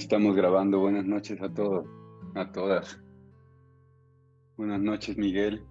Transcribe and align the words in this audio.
Estamos 0.00 0.34
grabando. 0.34 0.80
Buenas 0.80 1.04
noches 1.04 1.42
a 1.42 1.52
todos, 1.52 1.84
a 2.34 2.50
todas. 2.50 2.98
Buenas 4.56 4.80
noches, 4.80 5.18
Miguel. 5.18 5.62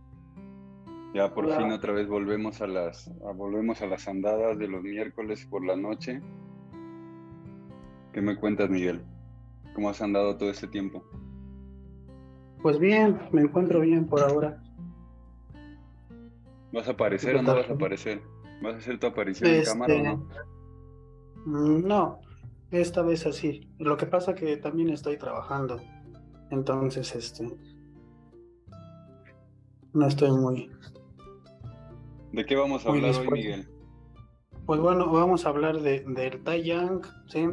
Ya 1.16 1.34
por 1.34 1.52
fin 1.52 1.72
otra 1.72 1.94
vez 1.94 2.08
volvemos 2.08 2.62
a 2.62 2.68
las 2.68 3.12
volvemos 3.36 3.82
a 3.82 3.88
las 3.88 4.08
andadas 4.08 4.60
de 4.60 4.68
los 4.68 4.84
miércoles 4.84 5.48
por 5.48 5.66
la 5.66 5.76
noche. 5.76 6.22
¿Qué 8.14 8.22
me 8.22 8.36
cuentas, 8.36 8.70
Miguel? 8.70 9.04
¿Cómo 9.74 9.90
has 9.90 10.00
andado 10.00 10.38
todo 10.38 10.52
este 10.52 10.68
tiempo? 10.68 11.04
Pues 12.62 12.78
bien, 12.78 13.20
me 13.32 13.42
encuentro 13.42 13.80
bien 13.80 14.06
por 14.06 14.22
ahora. 14.22 14.62
¿Vas 16.72 16.88
a 16.88 16.92
aparecer 16.92 17.36
o 17.36 17.42
no 17.42 17.56
vas 17.56 17.68
a 17.68 17.74
aparecer? 17.74 18.22
¿Vas 18.62 18.76
a 18.76 18.78
hacer 18.78 19.00
tu 19.00 19.08
aparición 19.08 19.50
en 19.50 19.64
cámara 19.64 19.94
o 19.96 20.04
no? 20.04 20.12
Este, 20.12 20.42
mm, 21.48 21.88
no, 21.88 22.20
esta 22.72 23.02
vez 23.02 23.26
así. 23.26 23.70
Lo 23.80 23.98
que 23.98 24.06
pasa 24.06 24.36
que 24.36 24.58
también 24.58 24.90
estoy 24.90 25.18
trabajando. 25.18 25.78
Entonces, 26.52 27.16
este. 27.16 27.50
No 29.94 30.08
estoy 30.08 30.32
muy. 30.32 30.70
¿De 32.32 32.46
qué 32.46 32.56
vamos 32.56 32.86
a 32.86 32.90
hablar 32.90 33.16
hoy, 33.16 33.30
Miguel? 33.32 33.70
Pues 34.66 34.80
bueno, 34.80 35.12
vamos 35.12 35.46
a 35.46 35.50
hablar 35.50 35.82
de, 35.82 36.02
del 36.08 36.44
Taiyang, 36.44 37.02
¿sí? 37.28 37.48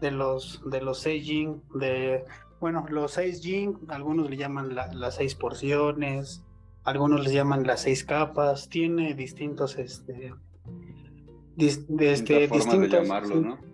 De 0.00 0.10
los, 0.10 0.62
de 0.70 0.82
los 0.82 0.98
Seijing, 0.98 1.62
de. 1.74 2.24
Bueno, 2.60 2.84
los 2.90 3.12
seis 3.12 3.40
Jing, 3.40 3.74
algunos 3.88 4.28
le 4.28 4.36
llaman 4.36 4.74
las 4.74 5.14
seis 5.14 5.34
porciones, 5.34 6.44
algunos 6.84 7.24
les 7.24 7.32
llaman 7.32 7.66
las 7.66 7.80
seis 7.80 8.04
capas, 8.04 8.68
tiene 8.68 9.14
distintos, 9.14 9.78
este, 9.78 10.34
de 11.56 12.12
este, 12.12 12.48
de 12.48 12.88
llamarlo, 12.88 13.40
¿no? 13.40 13.69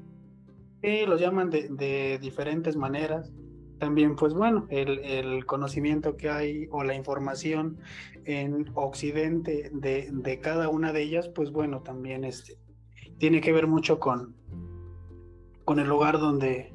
Sí, 0.83 1.07
los 1.07 1.21
llaman 1.21 1.51
de, 1.51 2.19
diferentes 2.21 2.77
maneras. 2.77 3.33
También, 3.79 4.17
pues 4.17 4.33
bueno, 4.33 4.67
el, 4.71 5.45
conocimiento 5.47 6.17
que 6.17 6.31
hay 6.31 6.67
o 6.71 6.83
la 6.83 6.95
información 6.95 7.79
en 8.25 8.71
Occidente 8.75 9.71
de, 9.73 10.41
cada 10.43 10.69
una 10.69 10.93
de 10.93 11.03
ellas, 11.03 11.29
pues 11.29 11.51
bueno, 11.51 11.83
también 11.83 12.25
este, 12.25 12.57
tiene 13.19 13.41
que 13.41 13.53
ver 13.53 13.67
mucho 13.67 13.99
con, 13.99 14.35
con 15.65 15.79
el 15.79 15.89
lugar 15.89 16.19
donde, 16.19 16.73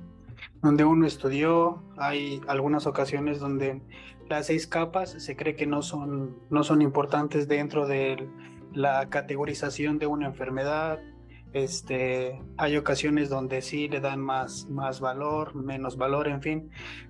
donde 0.61 0.83
uno 0.83 1.07
estudió. 1.07 1.83
Hay 1.97 2.41
algunas 2.47 2.85
ocasiones 2.85 3.39
donde 3.39 3.81
las 4.29 4.47
seis 4.47 4.67
capas 4.67 5.11
se 5.11 5.35
cree 5.35 5.55
que 5.55 5.67
no 5.67 5.81
son, 5.81 6.37
no 6.49 6.63
son 6.63 6.81
importantes 6.81 7.47
dentro 7.47 7.87
de 7.87 8.29
la 8.73 9.09
categorización 9.09 9.99
de 9.99 10.07
una 10.07 10.27
enfermedad 10.27 10.99
este, 11.53 12.41
hay 12.57 12.77
ocasiones 12.77 13.29
donde 13.29 13.61
sí 13.61 13.87
le 13.87 13.99
dan 13.99 14.21
más, 14.21 14.69
más 14.69 14.99
valor, 14.99 15.55
menos 15.55 15.97
valor, 15.97 16.27
en 16.27 16.41
fin, 16.41 16.69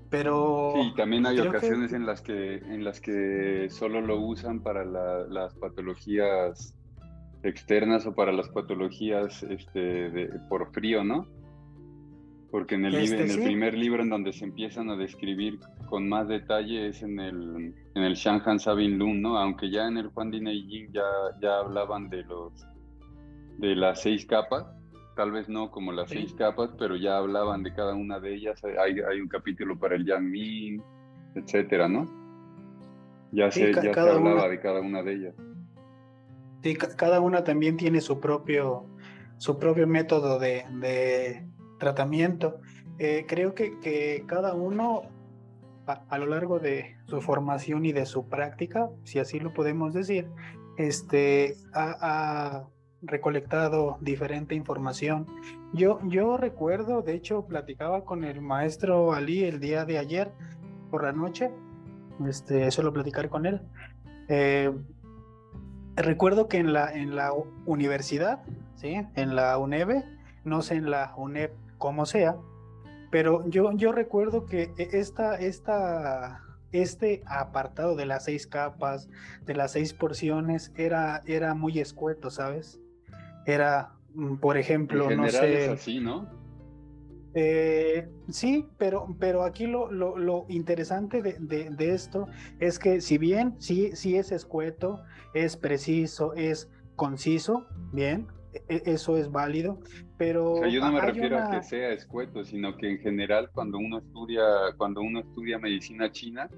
pero... 0.09 0.73
Sí, 0.75 0.93
también 0.95 1.25
hay 1.25 1.39
ocasiones 1.39 1.93
en, 1.93 2.05
las 2.05 2.21
que, 2.21 2.55
en 2.55 2.83
las 2.83 2.99
que 2.99 3.67
solo 3.69 4.01
lo 4.01 4.19
usan 4.19 4.61
para 4.61 4.83
las 4.83 5.53
patologías 5.55 6.75
externas 7.43 8.05
o 8.05 8.13
para 8.13 8.31
las 8.31 8.49
patologías 8.49 9.43
este, 9.43 9.79
de, 9.79 10.29
por 10.49 10.71
frío, 10.71 11.03
¿no? 11.03 11.27
Porque 12.51 12.75
en 12.75 12.85
el, 12.85 12.95
este, 12.95 13.23
en 13.23 13.31
el 13.31 13.43
primer 13.43 13.73
libro 13.75 14.03
en 14.03 14.09
donde 14.09 14.33
se 14.33 14.43
empiezan 14.43 14.89
a 14.89 14.97
describir 14.97 15.59
con 15.89 16.09
más 16.09 16.27
detalle 16.27 16.89
es 16.89 17.01
en 17.01 17.19
el, 17.19 17.73
en 17.95 18.03
el 18.03 18.15
Shanhan 18.15 18.59
Sabin 18.59 18.97
Lun, 18.97 19.21
¿no? 19.21 19.37
Aunque 19.37 19.69
ya 19.69 19.87
en 19.87 19.97
el 19.97 20.09
Juan 20.09 20.31
Di 20.31 20.41
ya, 20.91 21.03
ya 21.41 21.59
hablaban 21.59 22.09
de 22.09 22.23
los 22.23 22.65
de 23.61 23.75
las 23.75 24.01
seis 24.01 24.25
capas, 24.25 24.65
tal 25.15 25.31
vez 25.31 25.47
no 25.47 25.69
como 25.69 25.91
las 25.91 26.09
seis 26.09 26.33
capas, 26.33 26.71
pero 26.79 26.95
ya 26.95 27.17
hablaban 27.17 27.61
de 27.61 27.73
cada 27.73 27.93
una 27.93 28.19
de 28.19 28.33
ellas. 28.33 28.59
Hay, 28.63 28.99
hay 28.99 29.21
un 29.21 29.27
capítulo 29.27 29.77
para 29.77 29.95
el 29.95 30.05
Yang 30.05 30.31
Min, 30.31 30.83
etcétera, 31.35 31.87
¿no? 31.87 32.05
Ya, 33.31 33.51
se, 33.51 33.71
ya 33.71 33.81
se 33.81 33.99
hablaba 33.99 34.49
de 34.49 34.59
cada 34.59 34.81
una 34.81 35.03
de 35.03 35.13
ellas. 35.13 35.35
Sí, 36.63 36.75
cada 36.75 37.21
una 37.21 37.43
también 37.43 37.77
tiene 37.77 38.01
su 38.01 38.19
propio, 38.19 38.87
su 39.37 39.57
propio 39.59 39.85
método 39.85 40.39
de, 40.39 41.45
tratamiento. 41.79 42.59
Eh, 42.97 43.25
creo 43.27 43.53
que, 43.53 43.79
que, 43.79 44.23
cada 44.25 44.55
uno, 44.55 45.03
a, 45.85 46.17
lo 46.17 46.25
largo 46.25 46.57
de 46.59 46.97
su 47.05 47.21
formación 47.21 47.85
y 47.85 47.91
de 47.91 48.07
su 48.07 48.27
práctica, 48.27 48.89
si 49.03 49.19
así 49.19 49.39
lo 49.39 49.53
podemos 49.53 49.93
decir, 49.93 50.27
este, 50.77 51.53
ha 51.73 52.65
recolectado 53.01 53.97
diferente 54.01 54.55
información. 54.55 55.27
Yo, 55.73 55.99
yo 56.03 56.37
recuerdo, 56.37 57.01
de 57.01 57.13
hecho, 57.13 57.45
platicaba 57.45 58.05
con 58.05 58.23
el 58.23 58.41
maestro 58.41 59.13
Ali 59.13 59.43
el 59.43 59.59
día 59.59 59.85
de 59.85 59.97
ayer 59.97 60.31
por 60.89 61.03
la 61.03 61.11
noche, 61.11 61.51
este, 62.27 62.69
suelo 62.71 62.93
platicar 62.93 63.29
con 63.29 63.45
él. 63.45 63.61
Eh, 64.27 64.71
recuerdo 65.95 66.47
que 66.47 66.57
en 66.57 66.73
la, 66.73 66.93
en 66.93 67.15
la 67.15 67.31
universidad, 67.65 68.43
¿sí? 68.75 69.05
en 69.15 69.35
la 69.35 69.57
UNEB, 69.57 70.03
no 70.43 70.61
sé 70.61 70.75
en 70.75 70.91
la 70.91 71.13
UNEP 71.17 71.51
como 71.77 72.05
sea, 72.05 72.35
pero 73.09 73.47
yo, 73.49 73.71
yo 73.73 73.91
recuerdo 73.91 74.45
que 74.45 74.73
esta, 74.77 75.35
esta 75.35 76.41
este 76.71 77.21
apartado 77.25 77.95
de 77.95 78.05
las 78.05 78.25
seis 78.25 78.47
capas, 78.47 79.09
de 79.45 79.55
las 79.55 79.73
seis 79.73 79.93
porciones, 79.93 80.71
era, 80.77 81.21
era 81.25 81.53
muy 81.53 81.79
escueto, 81.79 82.29
¿sabes? 82.29 82.79
Era, 83.45 83.93
mm, 84.13 84.35
por 84.37 84.57
ejemplo, 84.57 85.09
no 85.09 85.27
sé. 85.29 85.65
Es 85.65 85.69
así, 85.69 85.99
¿no? 85.99 86.41
Eh, 87.33 88.09
sí, 88.29 88.65
pero, 88.77 89.15
pero 89.19 89.43
aquí 89.43 89.65
lo, 89.65 89.89
lo, 89.89 90.45
interesante 90.49 91.21
de, 91.21 91.37
de, 91.39 91.93
esto 91.93 92.27
es 92.59 92.77
que 92.77 92.99
si 92.99 93.17
bien 93.17 93.55
sí, 93.57 93.91
sí 93.93 94.17
es 94.17 94.33
escueto, 94.33 95.01
es 95.33 95.55
preciso, 95.55 96.33
es 96.33 96.69
conciso, 96.97 97.67
bien, 97.93 98.27
e, 98.53 98.75
e, 98.75 98.81
eso 98.85 99.15
es 99.15 99.31
válido, 99.31 99.79
pero... 100.17 100.53
O 100.53 100.57
sea, 100.57 100.67
yo 100.67 100.81
no 100.81 100.91
me 100.91 100.99
refiero 100.99 101.37
a 101.37 101.49
que 101.51 101.63
sea 101.63 101.93
escueto, 101.93 102.43
sino 102.43 102.75
que 102.75 102.89
en 102.89 102.99
general 102.99 103.49
cuando 103.53 103.77
uno 103.77 103.99
estudia, 103.99 104.43
cuando 104.75 105.01
uno 105.01 105.21
estudia 105.21 105.57
medicina 105.57 106.11
china, 106.11 106.49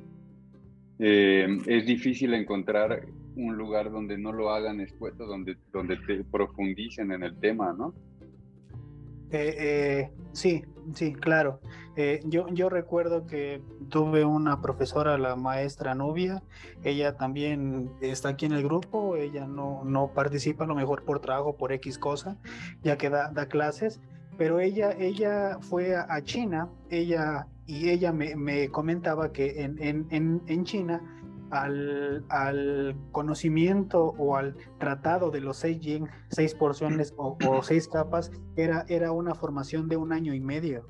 eh, 0.97 1.59
es 1.67 1.85
difícil 1.85 2.33
encontrar 2.33 3.05
un 3.35 3.57
lugar 3.57 3.91
donde 3.91 4.17
no 4.17 4.31
lo 4.31 4.49
hagan 4.49 4.79
escueto, 4.79 5.25
donde, 5.25 5.57
donde 5.71 5.97
te 5.97 6.23
profundicen 6.23 7.11
en 7.11 7.23
el 7.23 7.37
tema, 7.39 7.73
¿no? 7.73 7.93
Eh, 9.31 9.55
eh, 9.57 10.11
sí, 10.31 10.63
sí, 10.93 11.13
claro. 11.13 11.59
yo, 12.25 12.47
yo 12.49 12.69
recuerdo 12.69 13.25
que 13.25 13.63
tuve 13.89 14.25
una 14.25 14.61
profesora, 14.61 15.17
la 15.17 15.35
maestra 15.35 15.95
Nubia, 15.95 16.43
ella 16.83 17.17
también 17.17 17.91
está 18.01 18.29
aquí 18.29 18.45
en 18.45 18.51
el 18.51 18.63
grupo, 18.63 19.15
ella 19.15 19.47
no, 19.47 19.83
no 19.85 20.13
participa 20.13 20.65
a 20.65 20.67
lo 20.67 20.75
mejor 20.75 21.03
por 21.03 21.19
trabajo, 21.19 21.57
por 21.57 21.71
X 21.71 21.97
cosa, 21.97 22.37
ya 22.83 22.97
que 22.97 23.09
da, 23.09 23.31
da 23.31 23.47
clases, 23.47 24.01
pero 24.37 24.59
ella, 24.59 24.91
ella 24.91 25.57
fue 25.61 25.95
a, 25.95 26.21
China, 26.23 26.69
ella 26.89 27.47
y 27.65 27.89
ella 27.89 28.11
me, 28.11 28.69
comentaba 28.69 29.31
que 29.31 29.63
en, 29.63 29.79
en, 29.79 30.41
en 30.45 30.63
China 30.63 31.22
al, 31.53 32.25
al, 32.29 32.95
conocimiento 33.11 34.13
o 34.17 34.35
al 34.35 34.55
tratado 34.79 35.31
de 35.31 35.41
los 35.41 35.57
seis 35.57 35.79
yin, 35.79 36.07
seis 36.29 36.55
porciones 36.55 37.13
o, 37.17 37.37
seis 37.61 37.87
capas, 37.87 38.31
era, 38.55 38.85
era 38.87 39.11
una 39.11 39.35
formación 39.35 39.87
de 39.87 39.97
un 39.97 40.11
año 40.11 40.33
y 40.33 40.39
medio. 40.39 40.87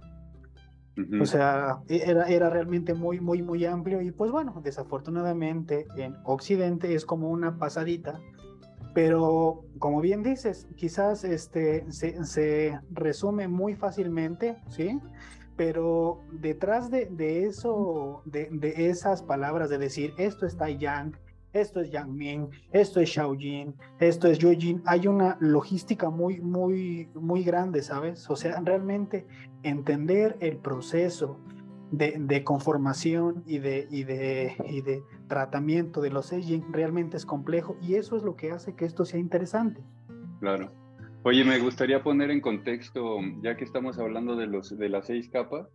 O 1.19 1.25
sea, 1.25 1.79
e, 1.87 2.03
era, 2.05 2.27
era 2.27 2.49
realmente 2.49 2.93
muy, 2.93 3.19
muy, 3.19 3.41
muy 3.41 3.65
amplio 3.65 4.01
y 4.01 4.11
pues 4.11 4.31
bueno, 4.31 4.61
desafortunadamente 4.63 5.87
en 5.97 6.15
Occidente 6.23 6.93
es 6.93 7.05
como 7.05 7.29
una 7.29 7.57
pasadita, 7.57 8.19
pero 8.93 9.65
como 9.79 10.01
bien 10.01 10.21
dices, 10.21 10.67
quizás 10.75 11.23
este, 11.23 11.91
se, 11.91 12.23
se 12.23 12.79
resume 12.91 13.47
muy 13.47 13.75
fácilmente, 13.75 14.57
¿sí? 14.69 14.99
Pero 15.55 16.21
detrás 16.31 16.89
de, 16.89 17.45
eso, 17.45 18.21
de, 18.25 18.73
esas 18.89 19.21
palabras 19.21 19.69
de 19.69 19.77
decir 19.77 20.13
esto 20.17 20.45
es 20.45 20.57
Tai 20.57 20.77
Yang, 20.77 21.17
esto 21.53 21.79
es 21.79 21.91
Yang 21.91 22.13
Ming, 22.13 22.49
esto 22.71 22.99
es 22.99 23.09
Xiaojin, 23.09 23.75
esto 23.99 24.27
es 24.27 24.39
Yojin, 24.39 24.81
hay 24.85 25.07
una 25.07 25.37
logística 25.39 26.09
muy, 26.09 26.41
muy, 26.41 27.09
muy 27.13 27.43
grande, 27.43 27.83
¿sabes? 27.83 28.27
O 28.29 28.35
sea, 28.35 28.59
realmente 28.61 29.27
entender 29.61 30.35
el 30.39 30.57
proceso 30.57 31.39
de, 31.91 32.43
conformación 32.43 33.43
y 33.45 33.59
de, 33.59 33.87
y, 33.91 34.03
de, 34.03 34.55
y 34.67 34.81
de 34.81 35.03
tratamiento 35.27 36.01
de 36.01 36.09
los 36.09 36.25
Seijin 36.25 36.65
realmente 36.73 37.17
es 37.17 37.25
complejo 37.25 37.77
y 37.81 37.95
eso 37.95 38.17
es 38.17 38.23
lo 38.23 38.35
que 38.35 38.51
hace 38.51 38.75
que 38.75 38.85
esto 38.85 39.05
sea 39.05 39.19
interesante. 39.19 39.83
Claro. 40.39 40.71
Oye, 41.25 41.45
me 41.45 41.57
gustaría 41.57 42.03
poner 42.03 42.31
en 42.31 42.41
contexto, 42.41 43.21
ya 43.41 43.55
que 43.55 43.63
estamos 43.63 43.97
hablando 43.97 44.35
de, 44.35 44.45
los, 44.45 44.77
de 44.77 44.89
las 44.89 45.07
seis 45.07 45.29
capas, 45.29 45.69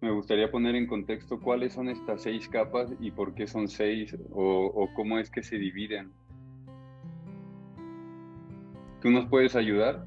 me 0.00 0.12
gustaría 0.12 0.48
poner 0.48 0.76
en 0.76 0.86
contexto 0.86 1.40
cuáles 1.40 1.72
son 1.72 1.88
estas 1.88 2.22
seis 2.22 2.48
capas 2.48 2.92
y 3.00 3.10
por 3.10 3.34
qué 3.34 3.48
son 3.48 3.66
seis 3.66 4.16
o, 4.30 4.88
cómo 4.94 5.18
es 5.18 5.28
que 5.28 5.42
se 5.42 5.56
dividen. 5.56 6.12
¿Tú 9.02 9.10
nos 9.10 9.26
puedes 9.26 9.56
ayudar? 9.56 10.06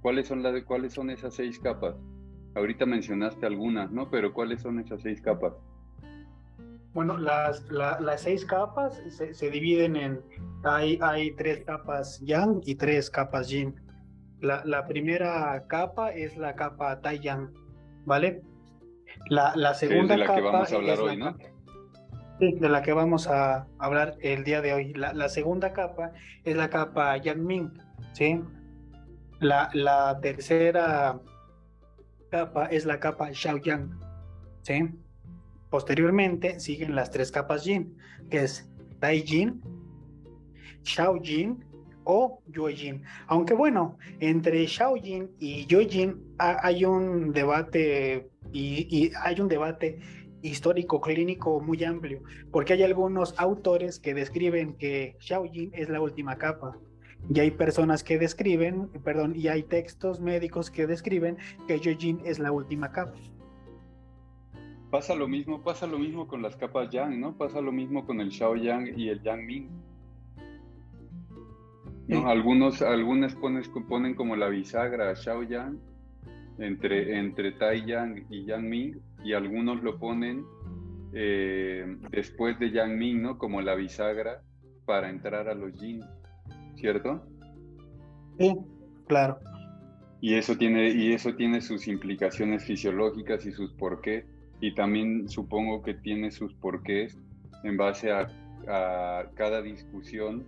¿Cuáles 0.00 0.28
son, 0.28 0.44
las, 0.44 0.62
¿Cuáles 0.62 0.92
son 0.92 1.10
esas 1.10 1.34
seis 1.34 1.58
capas? 1.58 1.96
Ahorita 2.54 2.86
mencionaste 2.86 3.46
algunas, 3.46 3.90
¿no? 3.90 4.10
Pero 4.10 4.32
¿cuáles 4.32 4.62
son 4.62 4.78
esas 4.78 5.02
seis 5.02 5.20
capas? 5.20 5.54
Bueno, 6.94 7.18
las, 7.18 7.68
las 7.68 8.20
seis 8.20 8.44
capas 8.44 9.02
se, 9.08 9.50
dividen 9.50 9.96
en, 9.96 10.20
hay, 10.62 11.00
hay 11.02 11.32
tres 11.32 11.64
capas 11.64 12.20
yang 12.20 12.60
y 12.64 12.76
tres 12.76 13.10
capas 13.10 13.48
yin. 13.48 13.89
La, 14.40 14.62
la 14.64 14.86
primera 14.86 15.64
capa 15.68 16.10
es 16.10 16.36
la 16.36 16.54
capa 16.54 17.00
tai 17.00 17.18
yang, 17.18 17.52
¿vale? 18.04 18.42
La, 19.28 19.52
la 19.54 19.74
segunda 19.74 20.14
de 20.14 20.20
la 20.20 20.26
capa 20.26 20.40
que 20.40 20.46
vamos 20.50 20.72
a 20.72 20.76
hablar 20.76 21.00
hoy, 21.00 21.16
¿no? 21.16 21.36
Sí, 22.38 22.52
de 22.52 22.68
la 22.68 22.82
que 22.82 22.92
vamos 22.94 23.26
a 23.26 23.66
hablar 23.78 24.16
el 24.20 24.44
día 24.44 24.62
de 24.62 24.72
hoy. 24.72 24.94
La, 24.94 25.12
la 25.12 25.28
segunda 25.28 25.72
capa 25.72 26.12
es 26.44 26.56
la 26.56 26.70
capa 26.70 27.16
yang 27.18 27.44
ming, 27.44 27.70
¿sí? 28.12 28.40
La, 29.40 29.68
la 29.74 30.18
tercera 30.20 31.20
capa 32.30 32.66
es 32.66 32.86
la 32.86 32.98
capa 32.98 33.32
Xiaoyang. 33.32 33.98
¿sí? 34.62 34.88
Posteriormente 35.68 36.60
siguen 36.60 36.94
las 36.94 37.10
tres 37.10 37.30
capas 37.30 37.64
Yin, 37.64 37.96
que 38.30 38.44
es 38.44 38.68
Daijin, 38.98 39.60
Xiaojin 40.84 41.64
o 42.04 42.40
Yuejin. 42.48 43.02
Aunque 43.26 43.54
bueno, 43.54 43.98
entre 44.20 44.66
Xiaojin 44.66 45.30
y 45.38 45.66
Yuejin 45.66 46.22
hay 46.38 46.84
un 46.84 47.32
debate 47.32 48.28
y, 48.52 49.12
hay 49.22 49.40
un 49.40 49.48
debate 49.48 49.98
histórico 50.42 51.00
clínico 51.00 51.60
muy 51.60 51.84
amplio, 51.84 52.22
porque 52.50 52.72
hay 52.72 52.82
algunos 52.82 53.34
autores 53.38 53.98
que 53.98 54.14
describen 54.14 54.74
que 54.76 55.16
Xiaojin 55.20 55.70
es 55.74 55.88
la 55.88 56.00
última 56.00 56.36
capa 56.36 56.76
y 57.28 57.40
hay 57.40 57.50
personas 57.50 58.02
que 58.02 58.18
describen, 58.18 58.88
perdón, 59.04 59.34
y 59.36 59.48
hay 59.48 59.62
textos 59.62 60.20
médicos 60.20 60.70
que 60.70 60.86
describen 60.86 61.36
que 61.66 61.78
Yojin 61.78 62.20
es 62.24 62.38
la 62.38 62.50
última 62.52 62.90
capa. 62.92 63.14
Pasa 64.90 65.14
lo 65.14 65.28
mismo, 65.28 65.62
pasa 65.62 65.86
lo 65.86 65.98
mismo 65.98 66.26
con 66.26 66.42
las 66.42 66.56
capas 66.56 66.90
Yang, 66.90 67.20
¿no? 67.20 67.36
Pasa 67.36 67.60
lo 67.60 67.70
mismo 67.70 68.04
con 68.06 68.20
el 68.20 68.32
Xiao 68.32 68.56
Yang 68.56 68.98
y 68.98 69.08
el 69.08 69.22
Yang 69.22 69.46
Ming. 69.46 69.68
¿No? 72.10 72.28
Algunos, 72.28 72.82
algunas 72.82 73.34
ponen, 73.34 74.14
como 74.14 74.36
la 74.36 74.48
bisagra 74.48 75.14
Xiao 75.16 75.42
Yang 75.42 75.78
entre, 76.58 77.18
entre 77.18 77.52
Tai 77.52 77.84
Yang 77.86 78.26
y 78.30 78.44
Yang 78.44 78.68
Ming, 78.68 79.00
y 79.24 79.32
algunos 79.32 79.82
lo 79.82 79.98
ponen 79.98 80.44
eh, 81.14 81.96
después 82.10 82.58
de 82.58 82.70
Yang 82.70 82.98
Ming, 82.98 83.22
¿no? 83.22 83.38
Como 83.38 83.62
la 83.62 83.74
bisagra 83.74 84.42
para 84.84 85.08
entrar 85.08 85.48
a 85.48 85.54
los 85.54 85.74
Yin. 85.80 86.02
¿cierto? 86.80 87.22
Sí, 88.38 88.56
claro. 89.06 89.38
Y 90.20 90.34
eso 90.34 90.56
tiene, 90.56 90.90
y 90.90 91.12
eso 91.12 91.34
tiene 91.34 91.60
sus 91.60 91.86
implicaciones 91.88 92.64
fisiológicas 92.64 93.46
y 93.46 93.52
sus 93.52 93.72
porqués, 93.72 94.24
y 94.60 94.74
también 94.74 95.28
supongo 95.28 95.82
que 95.82 95.94
tiene 95.94 96.30
sus 96.30 96.52
porqués 96.54 97.18
en 97.64 97.76
base 97.76 98.10
a, 98.10 98.26
cada 99.34 99.62
discusión, 99.62 100.44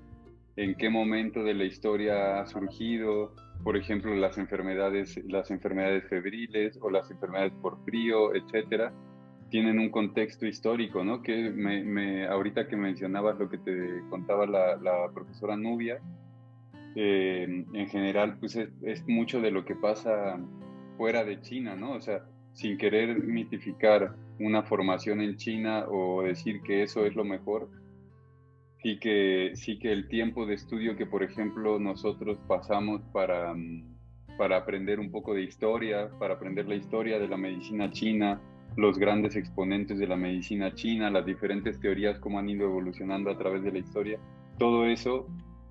en 0.57 0.75
qué 0.75 0.91
momento 0.91 1.43
de 1.43 1.55
la 1.55 1.65
historia 1.65 2.41
ha 2.41 2.47
surgido, 2.47 3.35
por 3.63 3.77
ejemplo, 3.77 4.15
las 4.15 4.39
enfermedades, 4.39 5.21
las 5.27 5.51
enfermedades 5.51 6.05
febriles 6.09 6.79
o 6.81 6.91
las 6.91 7.11
enfermedades 7.11 7.53
por 7.63 7.83
frío, 7.85 8.35
etcétera, 8.35 8.93
tienen 9.49 9.79
un 9.79 9.91
contexto 9.91 10.47
histórico, 10.47 11.05
¿no? 11.05 11.23
Que 11.23 11.51
me, 11.51 12.27
ahorita 12.27 12.69
que 12.69 12.77
mencionabas 12.77 13.39
lo 13.39 13.49
que 13.49 13.59
te 13.59 14.03
contaba 14.09 14.47
la, 14.47 15.11
profesora 15.13 15.57
Nubia, 15.57 16.01
eh, 16.97 17.65
en 17.73 17.89
general, 17.89 18.39
pues 18.39 18.57
es, 18.57 19.07
mucho 19.07 19.41
de 19.41 19.51
lo 19.51 19.65
que 19.65 19.75
pasa 19.75 20.39
fuera 20.97 21.25
de 21.25 21.41
China, 21.41 21.77
¿no? 21.77 21.93
O 21.93 22.01
sea, 22.01 22.25
sin 22.53 22.77
querer 22.77 23.23
mitificar 23.23 24.17
una 24.41 24.63
formación 24.63 25.21
en 25.21 25.37
China 25.37 25.87
o 25.89 26.23
decir 26.23 26.63
que 26.63 26.83
eso 26.83 27.07
es 27.07 27.15
lo 27.15 27.25
mejor, 27.25 27.69
sí 28.83 28.99
que, 28.99 29.53
sí 29.55 29.79
que 29.79 29.93
el 29.93 30.09
tiempo 30.09 30.45
de 30.45 30.55
estudio 30.55 30.97
que, 30.97 31.07
por 31.07 31.23
ejemplo, 31.23 31.79
nosotros 31.79 32.39
pasamos 32.49 33.01
para, 33.13 33.55
para 34.37 34.57
aprender 34.57 34.99
un 34.99 35.11
poco 35.11 35.35
de 35.35 35.43
historia, 35.43 36.11
para 36.19 36.35
aprender 36.35 36.67
la 36.67 36.75
historia 36.75 37.19
de 37.19 37.29
la 37.29 37.37
medicina 37.37 37.91
china, 37.91 38.41
los 38.77 38.99
grandes 38.99 39.37
exponentes 39.37 39.99
de 39.99 40.07
la 40.07 40.17
medicina 40.17 40.75
china, 40.75 41.11
las 41.11 41.25
diferentes 41.27 41.79
teorías, 41.79 42.19
cómo 42.19 42.39
han 42.39 42.49
ido 42.49 42.67
evolucionando 42.67 43.31
a 43.31 43.39
través 43.39 43.63
de 43.63 43.73
la 43.73 43.79
historia, 43.79 44.19
todo 44.59 44.87
eso 44.87 45.29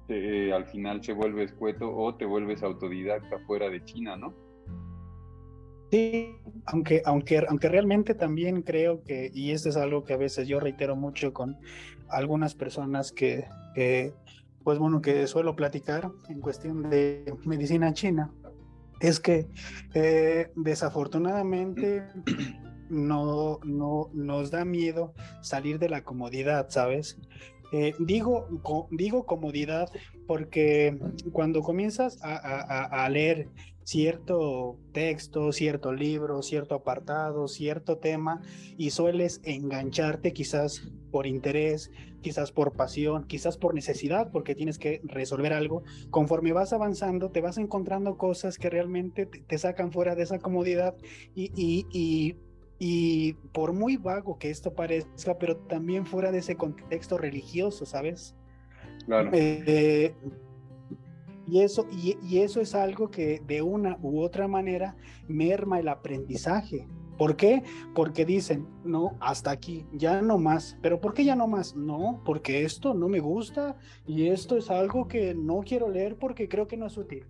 eh, 0.08 0.52
al 0.54 0.66
final 0.66 1.04
se 1.04 1.14
vuelve 1.14 1.44
escueto 1.44 1.94
o 1.94 2.16
te 2.16 2.26
vuelves 2.26 2.64
autodidacta 2.64 3.40
fuera 3.40 3.70
de 3.70 3.84
China, 3.86 4.16
¿no? 4.16 4.34
Sí, 5.92 6.38
aunque, 6.68 7.02
aunque, 7.04 7.44
aunque 7.50 7.68
realmente 7.68 8.16
también 8.16 8.62
creo 8.62 9.04
que, 9.04 9.30
y 9.34 9.52
esto 9.52 9.68
es 9.68 9.76
algo 9.76 10.06
que 10.06 10.14
a 10.14 10.18
veces 10.18 10.48
yo 10.48 10.62
reitero 10.62 10.96
mucho 10.96 11.34
con 11.34 11.58
algunas 12.08 12.56
personas 12.56 13.12
que, 13.12 13.46
pues 14.64 14.80
bueno, 14.80 15.02
que 15.02 15.28
suelo 15.28 15.54
platicar 15.58 16.10
en 16.30 16.40
cuestión 16.40 16.90
de 16.90 17.36
medicina 17.46 17.94
china, 17.94 18.32
es 19.02 19.20
que 19.20 19.50
eh, 19.94 20.52
desafortunadamente 20.56 22.04
no, 22.90 23.60
no 23.66 24.10
nos 24.14 24.50
da 24.50 24.64
miedo 24.64 25.14
salir 25.42 25.78
de 25.78 25.90
la 25.90 26.06
comodidad, 26.06 26.70
¿sabes? 26.70 27.20
Eh, 27.72 27.94
digo, 28.00 28.48
digo 28.92 29.26
comodidad 29.26 29.90
porque 30.28 31.00
cuando 31.32 31.62
comienzas 31.62 32.20
a, 32.22 33.08
leer 33.10 33.48
cierto 33.84 34.78
texto, 34.92 35.52
cierto 35.52 35.94
libro, 35.94 36.42
cierto 36.42 36.76
apartado, 36.76 37.48
cierto 37.48 37.98
tema 37.98 38.42
y 38.78 38.90
sueles 38.90 39.42
engancharte 39.44 40.34
quizás 40.34 40.92
por 41.12 41.28
interés, 41.28 41.92
quizás 42.22 42.52
por 42.52 42.74
pasión, 42.74 43.26
quizás 43.26 43.58
por 43.58 43.74
necesidad, 43.74 44.32
porque 44.32 44.54
tienes 44.54 44.78
que 44.78 45.02
resolver 45.06 45.54
algo, 45.54 45.84
conforme 46.10 46.54
vas 46.54 46.74
avanzando 46.74 47.32
te 47.32 47.42
vas 47.42 47.58
encontrando 47.58 48.18
cosas 48.18 48.58
que 48.58 48.70
realmente 48.70 49.26
te, 49.26 49.58
sacan 49.58 49.92
fuera 49.92 50.16
de 50.16 50.24
esa 50.24 50.40
comodidad 50.40 50.96
y 51.36 52.36
por 53.52 53.74
muy 53.74 53.98
vago 53.98 54.40
que 54.40 54.50
esto 54.50 54.74
parezca, 54.74 55.38
pero 55.38 55.56
también 55.58 56.06
fuera 56.06 56.32
de 56.32 56.40
ese 56.40 56.56
contexto 56.56 57.18
religioso, 57.18 57.86
¿sabes? 57.86 58.36
Claro. 59.06 59.30
Eh, 59.34 60.16
y, 61.48 61.62
eso, 61.62 61.88
y, 61.92 62.40
eso 62.40 62.60
es 62.60 62.74
algo 62.74 63.12
que 63.12 63.42
de 63.46 63.62
una 63.62 64.00
u 64.02 64.22
otra 64.22 64.48
manera 64.48 64.96
merma 65.28 65.80
el 65.80 65.90
aprendizaje. 65.90 66.88
¿Por 67.20 67.36
qué? 67.36 67.62
Porque 67.94 68.26
dicen, 68.26 68.68
no, 68.84 69.16
hasta 69.20 69.52
aquí, 69.52 69.86
ya 69.94 70.24
no 70.24 70.40
más. 70.40 70.76
¿Pero 70.82 71.00
por 71.00 71.14
qué 71.14 71.24
ya 71.24 71.36
no 71.36 71.48
más? 71.48 71.76
No, 71.76 72.24
porque 72.26 72.64
esto 72.64 72.96
no 72.96 73.08
me 73.08 73.20
gusta 73.20 73.78
y 74.08 74.28
esto 74.30 74.58
es 74.58 74.72
algo 74.72 75.08
que 75.08 75.36
no 75.36 75.60
quiero 75.60 75.88
leer 75.88 76.16
porque 76.16 76.50
creo 76.50 76.68
que 76.68 76.78
no 76.78 76.88
es 76.88 76.98
útil 76.98 77.26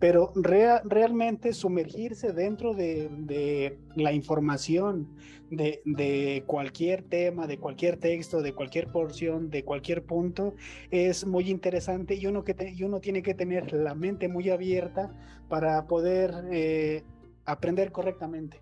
pero 0.00 0.32
realmente 0.34 1.52
sumergirse 1.52 2.32
dentro 2.32 2.72
de, 2.74 3.78
la 3.94 4.12
información 4.12 5.08
de, 5.50 6.42
cualquier 6.46 7.02
tema, 7.02 7.46
de 7.46 7.58
cualquier 7.58 7.98
texto, 7.98 8.40
de 8.40 8.54
cualquier 8.54 8.86
porción, 8.86 9.50
de 9.50 9.62
cualquier 9.62 10.02
punto, 10.02 10.54
es 10.90 11.26
muy 11.26 11.50
interesante 11.50 12.14
y 12.14 12.26
uno, 12.26 12.44
que 12.44 12.74
uno 12.82 13.00
tiene 13.00 13.22
que 13.22 13.34
tener 13.34 13.74
la 13.74 13.94
mente 13.94 14.26
muy 14.26 14.48
abierta 14.48 15.12
para 15.50 15.86
poder 15.86 16.32
eh, 16.50 17.02
aprender 17.44 17.92
correctamente. 17.92 18.58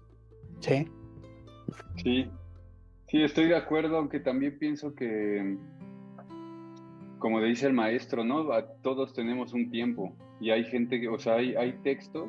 Sí. 0.59 0.89
Sí, 2.03 2.27
sí, 3.07 3.23
estoy 3.23 3.47
de 3.47 3.57
acuerdo, 3.57 3.97
aunque 3.97 4.19
también 4.19 4.59
pienso 4.59 4.93
que, 4.93 5.57
como 7.21 7.41
dice 7.41 7.69
el 7.69 7.75
maestro, 7.75 8.25
¿no? 8.25 8.49
todos 8.83 9.13
tenemos 9.15 9.53
un 9.53 9.71
tiempo 9.71 10.17
y 10.41 10.51
hay 10.51 10.65
gente, 10.65 11.01
que, 11.01 11.09
o 11.09 11.19
sea, 11.19 11.37
hay, 11.37 11.55
hay 11.55 11.73
textos 11.83 12.29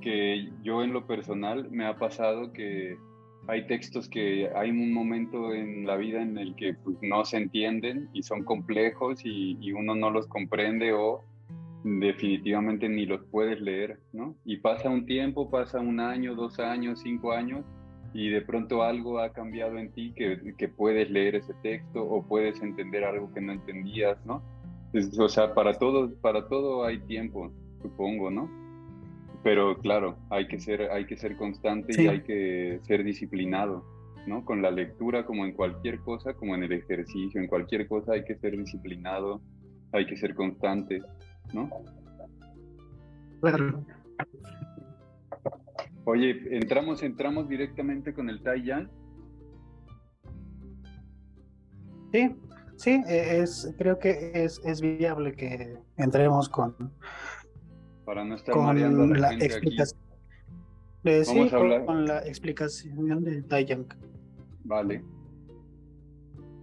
que 0.00 0.50
yo 0.62 0.82
en 0.82 0.92
lo 0.92 1.06
personal 1.06 1.70
me 1.70 1.86
ha 1.86 1.96
pasado 1.96 2.52
que 2.52 2.96
hay 3.48 3.66
textos 3.66 4.08
que 4.08 4.50
hay 4.54 4.70
un 4.70 4.92
momento 4.92 5.54
en 5.54 5.86
la 5.86 5.96
vida 5.96 6.20
en 6.20 6.36
el 6.36 6.54
que 6.56 6.74
pues, 6.74 6.96
no 7.00 7.24
se 7.24 7.36
entienden 7.36 8.08
y 8.12 8.22
son 8.22 8.44
complejos 8.44 9.24
y, 9.24 9.56
y, 9.60 9.72
uno 9.72 9.94
no 9.94 10.10
los 10.10 10.26
comprende 10.26 10.92
o 10.92 11.24
definitivamente 11.84 12.88
ni 12.88 13.06
los 13.06 13.22
puedes 13.30 13.60
leer, 13.60 14.00
¿no? 14.12 14.34
Y 14.44 14.56
pasa 14.56 14.90
un 14.90 15.06
tiempo, 15.06 15.48
pasa 15.48 15.78
un 15.78 16.00
año, 16.00 16.34
dos 16.34 16.58
años, 16.58 17.00
cinco 17.02 17.32
años 17.32 17.64
y 18.12 18.30
de 18.30 18.40
pronto 18.40 18.82
algo 18.82 19.20
ha 19.20 19.32
cambiado 19.32 19.78
en 19.78 19.92
ti 19.92 20.12
que, 20.16 20.54
que 20.56 20.68
puedes 20.68 21.10
leer 21.10 21.36
ese 21.36 21.54
texto 21.62 22.02
o 22.02 22.26
puedes 22.26 22.60
entender 22.62 23.04
algo 23.04 23.32
que 23.32 23.40
no 23.40 23.52
entendías, 23.52 24.18
¿no? 24.24 24.42
O 25.18 25.28
sea, 25.28 25.54
para 25.54 25.74
todo, 25.74 26.14
para 26.20 26.48
todo 26.48 26.84
hay 26.84 27.00
tiempo, 27.00 27.52
supongo, 27.82 28.30
¿no? 28.30 28.50
Pero 29.42 29.78
claro, 29.78 30.16
hay 30.30 30.48
que 30.48 30.58
ser, 30.58 30.90
hay 30.90 31.06
que 31.06 31.16
ser 31.16 31.36
constante 31.36 32.02
y 32.02 32.06
hay 32.06 32.22
que 32.22 32.80
ser 32.82 33.04
disciplinado, 33.04 33.84
¿no? 34.26 34.44
Con 34.44 34.62
la 34.62 34.70
lectura, 34.70 35.24
como 35.24 35.44
en 35.44 35.52
cualquier 35.52 36.00
cosa, 36.00 36.34
como 36.34 36.54
en 36.54 36.64
el 36.64 36.72
ejercicio, 36.72 37.40
en 37.40 37.46
cualquier 37.46 37.86
cosa 37.86 38.12
hay 38.12 38.24
que 38.24 38.36
ser 38.36 38.56
disciplinado, 38.56 39.40
hay 39.92 40.06
que 40.06 40.16
ser 40.16 40.34
constante, 40.34 41.00
¿no? 41.52 41.70
Claro. 43.40 43.84
Oye, 46.04 46.56
entramos, 46.56 47.02
entramos 47.02 47.48
directamente 47.48 48.14
con 48.14 48.30
el 48.30 48.42
Tai 48.42 48.62
Yang. 48.62 48.90
Sí, 52.12 52.36
sí, 52.76 53.02
e, 53.06 53.42
es, 53.42 53.74
creo 53.78 53.98
que 53.98 54.32
es, 54.34 54.60
es 54.64 54.80
viable 54.80 55.32
que 55.32 55.78
entremos 55.96 56.48
con. 56.48 56.74
Para 58.04 58.24
no 58.24 58.36
estar 58.36 58.56
mareando 58.56 59.06
la, 59.06 59.34
explicación. 59.34 60.00
Eh, 61.04 61.24
sí, 61.24 61.48
con, 61.50 62.06
la 62.06 62.18
explicación 62.26 63.24
del 63.24 63.44
Tai 63.46 63.64
Yang. 63.64 63.86
Vale. 64.64 65.04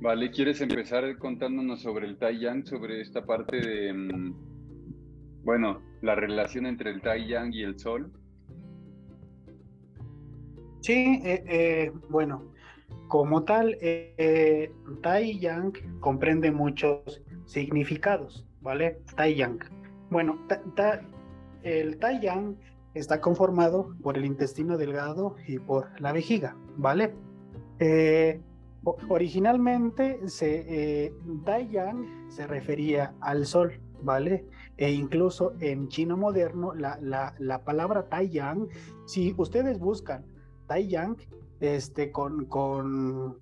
Vale, 0.01 0.32
¿quieres 0.32 0.60
empezar 0.60 1.17
contándonos 1.17 1.82
sobre 1.82 2.08
el 2.08 2.17
Tai 2.17 2.38
Yang, 2.38 2.67
sobre 2.67 3.01
esta 3.01 3.25
parte 3.25 3.62
de, 3.62 3.93
mm, 3.93 5.43
bueno, 5.43 5.82
la 6.01 6.15
relación 6.15 6.65
entre 6.65 6.91
el 6.91 7.01
Tai 7.01 7.25
Yang 7.25 7.53
y 7.53 7.63
el 7.63 7.79
Sol? 7.79 8.12
Sí, 10.82 11.22
eh, 11.24 11.43
eh, 11.48 11.91
bueno, 12.10 12.52
como 13.07 13.43
tal, 13.43 13.77
eh, 13.81 14.71
Tai 15.01 15.39
Yang 15.39 16.00
comprende 16.00 16.51
muchos 16.51 17.21
significados, 17.45 18.45
¿vale? 18.62 19.01
Tai 19.15 19.35
Yang. 19.35 19.59
Bueno, 20.09 20.39
el 21.63 21.97
Tai 22.00 22.19
Yang 22.21 22.57
está 22.93 23.21
conformado 23.21 23.95
por 24.01 24.17
el 24.17 24.25
intestino 24.25 24.77
delgado 24.77 25.35
y 25.47 25.59
por 25.59 25.89
la 26.00 26.12
vejiga, 26.12 26.55
¿vale? 26.77 27.13
originalmente, 29.09 30.27
se, 30.29 31.13
Tai 31.45 31.69
Yang 31.69 32.29
se 32.29 32.47
refería 32.47 33.13
al 33.19 33.45
sol, 33.45 33.79
¿vale? 34.01 34.45
E 34.77 34.91
incluso 34.91 35.53
en 35.59 35.88
chino 35.88 36.17
moderno, 36.17 36.73
la, 36.73 36.97
la, 37.01 37.35
la 37.39 37.63
palabra 37.63 38.09
Tai 38.09 38.29
Yang, 38.29 38.69
si 39.05 39.33
ustedes 39.38 39.79
buscan 39.79 40.25
Tai 40.67 40.88
Yang, 40.88 41.27
este, 41.63 42.12
con, 42.12 42.46
con, 42.48 43.39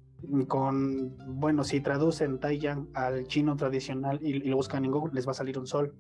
con, 0.48 1.18
bueno, 1.40 1.64
si 1.64 1.82
traducen 1.82 2.40
Tai 2.40 2.60
Yang 2.60 2.90
al 2.94 3.26
chino 3.26 3.56
tradicional 3.56 4.20
y, 4.22 4.34
lo 4.48 4.58
buscan 4.58 4.86
en 4.86 4.92
Google, 4.92 5.14
les 5.16 5.28
va 5.28 5.32
a 5.32 5.34
salir 5.34 5.58
un 5.58 5.66
sol. 5.66 5.96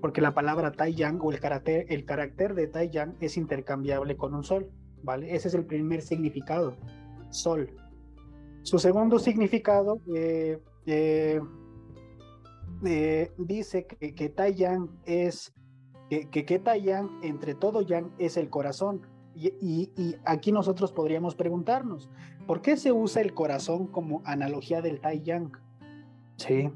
Porque 0.00 0.20
la 0.20 0.34
palabra 0.34 0.72
Tai 0.72 0.92
Yang 0.92 1.20
o 1.22 1.30
el 1.30 1.38
carácter, 1.38 1.86
el 1.88 2.04
carácter 2.04 2.54
de 2.54 2.66
Tai 2.66 2.90
Yang 2.90 3.14
es 3.20 3.36
intercambiable 3.36 4.16
con 4.16 4.34
un 4.34 4.42
sol, 4.42 4.72
¿vale? 5.04 5.36
Ese 5.36 5.46
es 5.46 5.54
el 5.54 5.64
primer 5.64 6.02
significado, 6.02 6.76
sol. 7.30 7.70
Su 8.62 8.80
segundo 8.80 9.20
significado 9.20 10.00
eh, 10.16 10.60
eh, 10.86 11.40
eh, 12.84 13.32
dice 13.38 13.86
que, 13.86 14.16
que 14.16 14.28
Tai 14.30 14.52
Yang 14.52 14.90
es, 15.04 15.54
que, 16.10 16.28
que, 16.28 16.44
que 16.44 16.58
Tai 16.58 16.82
Yang 16.82 17.08
entre 17.22 17.54
todo 17.54 17.82
Yang 17.82 18.10
es 18.18 18.36
el 18.36 18.50
corazón, 18.50 19.02
y, 19.34 20.16
aquí 20.24 20.52
nosotros 20.52 20.92
podríamos 20.92 21.34
preguntarnos, 21.34 22.10
¿por 22.46 22.62
qué 22.62 22.76
se 22.76 22.92
usa 22.92 23.22
el 23.22 23.34
corazón 23.34 23.86
como 23.86 24.22
analogía 24.24 24.82
del 24.82 25.00
Tai 25.00 25.20
Yang? 25.22 25.58
Sí, 26.36 26.70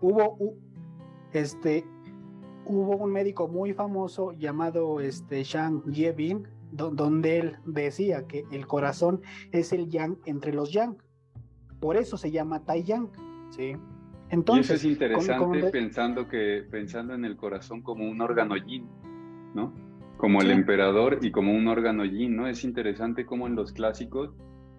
hubo, 0.00 0.54
este, 1.32 1.84
hubo 2.64 2.96
un 2.96 3.12
médico 3.12 3.48
muy 3.48 3.72
famoso 3.72 4.32
llamado 4.32 5.00
este, 5.00 5.42
Shang 5.42 5.82
Yebin, 5.84 6.46
donde 6.72 7.38
él 7.38 7.56
decía 7.64 8.26
que 8.26 8.44
el 8.50 8.66
corazón 8.66 9.22
es 9.52 9.72
el 9.72 9.88
Yang 9.88 10.18
entre 10.26 10.52
los 10.52 10.72
Yang. 10.72 10.96
Por 11.80 11.96
eso 11.96 12.16
se 12.16 12.30
llama 12.30 12.64
Tai 12.64 12.82
Yang. 12.82 13.10
¿sí? 13.50 13.76
Entonces, 14.30 14.70
y 14.70 14.74
eso 14.74 14.74
es 14.74 14.92
interesante 14.92 15.70
pensando, 15.70 16.28
que, 16.28 16.66
pensando 16.70 17.14
en 17.14 17.24
el 17.24 17.36
corazón 17.36 17.82
como 17.82 18.08
un 18.08 18.20
órgano 18.20 18.56
yin, 18.56 18.88
¿no? 19.54 19.72
Como 20.16 20.40
el 20.40 20.50
emperador 20.50 21.18
y 21.22 21.30
como 21.30 21.52
un 21.52 21.68
órgano 21.68 22.04
yin, 22.04 22.36
¿no? 22.36 22.46
Es 22.46 22.64
interesante 22.64 23.26
cómo 23.26 23.46
en 23.46 23.54
los 23.54 23.72
clásicos 23.72 24.30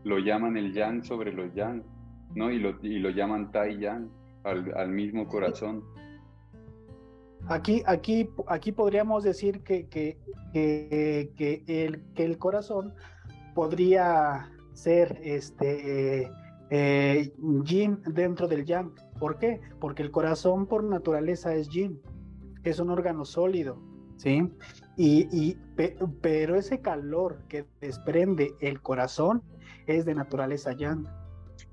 lo 0.04 0.20
llaman 0.20 0.58
el 0.58 0.74
yang 0.74 1.04
sobre 1.04 1.34
los 1.34 1.54
yang, 1.54 1.84
¿no? 2.36 2.52
Y 2.52 2.60
lo, 2.60 2.78
y 2.82 3.00
lo 3.00 3.10
llaman 3.10 3.52
tai 3.52 3.78
yang, 3.80 4.10
al, 4.44 4.90
mismo 4.90 5.28
corazón. 5.28 5.84
Aquí, 7.48 7.84
aquí, 7.86 8.30
aquí 8.48 8.72
podríamos 8.72 9.24
decir 9.24 9.62
que, 9.62 9.88
que, 9.88 10.18
que, 10.54 11.64
el, 11.68 12.04
que 12.14 12.24
el 12.24 12.38
corazón 12.38 12.94
podría 13.54 14.50
ser 14.74 15.20
este 15.24 16.32
eh, 16.70 17.34
yin 17.64 18.02
dentro 18.06 18.48
del 18.48 18.66
yang. 18.66 18.92
¿Por 19.20 19.38
qué? 19.38 19.62
Porque 19.80 20.04
el 20.04 20.12
corazón 20.12 20.68
por 20.68 20.84
naturaleza 20.84 21.54
es 21.54 21.70
yin, 21.70 22.02
es 22.64 22.80
un 22.80 22.90
órgano 22.90 23.26
sólido, 23.26 23.82
¿sí? 24.18 24.50
Y, 24.98 25.58
pero 26.22 26.56
ese 26.56 26.82
calor 26.82 27.40
que 27.48 27.66
desprende 27.80 28.56
el 28.60 28.82
corazón 28.82 29.44
es 29.86 30.06
de 30.06 30.16
naturaleza 30.16 30.74
yang. 30.74 31.08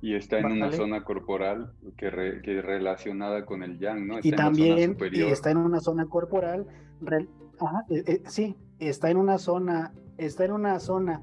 Y 0.00 0.14
está 0.14 0.38
en 0.38 0.46
una 0.46 0.72
zona 0.72 1.04
corporal 1.04 1.72
que, 1.96 2.10
que, 2.42 2.62
relacionada 2.62 3.44
con 3.44 3.62
el 3.62 3.78
yang, 3.78 4.06
¿no? 4.06 4.18
y 4.22 4.30
también 4.32 4.96
y 5.12 5.22
está 5.22 5.50
en 5.50 5.58
una 5.58 5.80
zona 5.80 6.06
corporal, 6.06 6.66
eh, 7.10 8.04
eh, 8.06 8.22
sí, 8.26 8.56
está 8.78 9.10
en 9.10 9.16
una 9.16 9.38
zona, 9.38 9.92
está 10.18 10.44
en 10.44 10.52
una 10.52 10.78
zona 10.78 11.22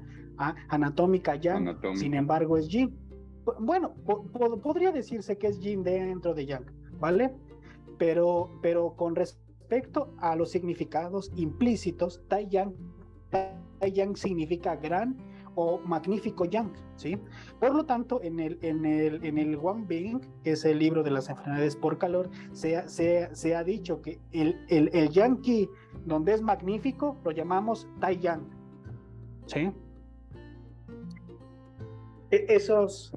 anatómica 0.68 1.36
yang, 1.36 1.76
sin 1.94 2.14
embargo 2.14 2.56
es 2.58 2.68
yin. 2.68 2.96
Bueno, 3.60 3.94
podría 4.62 4.92
decirse 4.92 5.36
que 5.38 5.48
es 5.48 5.60
yin 5.60 5.82
dentro 5.82 6.34
de 6.34 6.46
yang, 6.46 6.64
¿vale? 6.98 7.32
Pero, 7.98 8.58
pero 8.62 8.94
con 8.96 9.14
respecto 9.14 9.41
respecto 9.72 10.12
a 10.18 10.36
los 10.36 10.50
significados 10.50 11.32
implícitos, 11.34 12.20
Tai 12.28 12.46
Yang, 12.46 12.74
tai 13.30 13.90
yang 13.90 14.14
significa 14.14 14.76
gran 14.76 15.16
o 15.54 15.78
magnífico 15.78 16.44
yang, 16.44 16.70
¿sí? 16.96 17.16
Por 17.58 17.74
lo 17.74 17.84
tanto, 17.84 18.20
en 18.22 18.38
el, 18.38 18.58
en 18.60 18.84
el, 18.84 19.24
en 19.24 19.38
el 19.38 19.56
Wang 19.56 19.86
Bing, 19.86 20.20
que 20.44 20.52
es 20.52 20.64
el 20.66 20.78
libro 20.78 21.02
de 21.02 21.10
las 21.10 21.30
enfermedades 21.30 21.74
por 21.76 21.96
calor, 21.96 22.28
se, 22.52 22.86
se, 22.86 23.34
se 23.34 23.56
ha 23.56 23.64
dicho 23.64 24.02
que 24.02 24.20
el, 24.32 24.62
el, 24.68 24.90
el 24.92 25.08
yang 25.08 25.40
Qi, 25.40 25.68
donde 26.04 26.34
es 26.34 26.42
magnífico, 26.42 27.18
lo 27.24 27.30
llamamos 27.30 27.88
Tai 27.98 28.18
Yang, 28.18 28.42
¿sí? 29.46 29.70
E, 32.30 32.46
esos, 32.48 33.16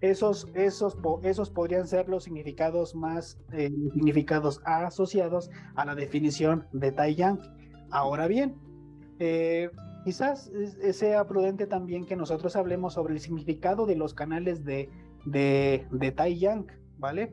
esos, 0.00 0.48
esos, 0.54 0.96
esos 1.22 1.50
podrían 1.50 1.86
ser 1.86 2.08
los 2.08 2.24
significados 2.24 2.94
más 2.94 3.38
eh, 3.52 3.70
significados 3.94 4.60
asociados 4.64 5.50
a 5.74 5.84
la 5.84 5.94
definición 5.94 6.66
de 6.72 6.92
Tai 6.92 7.14
Yang. 7.14 7.40
Ahora 7.90 8.26
bien, 8.26 8.56
eh, 9.18 9.70
quizás 10.04 10.50
sea 10.92 11.26
prudente 11.26 11.66
también 11.66 12.04
que 12.04 12.16
nosotros 12.16 12.56
hablemos 12.56 12.94
sobre 12.94 13.14
el 13.14 13.20
significado 13.20 13.86
de 13.86 13.96
los 13.96 14.12
canales 14.12 14.64
de, 14.64 14.90
de, 15.24 15.86
de 15.90 16.12
Tai 16.12 16.38
Yang, 16.38 16.66
¿vale? 16.98 17.32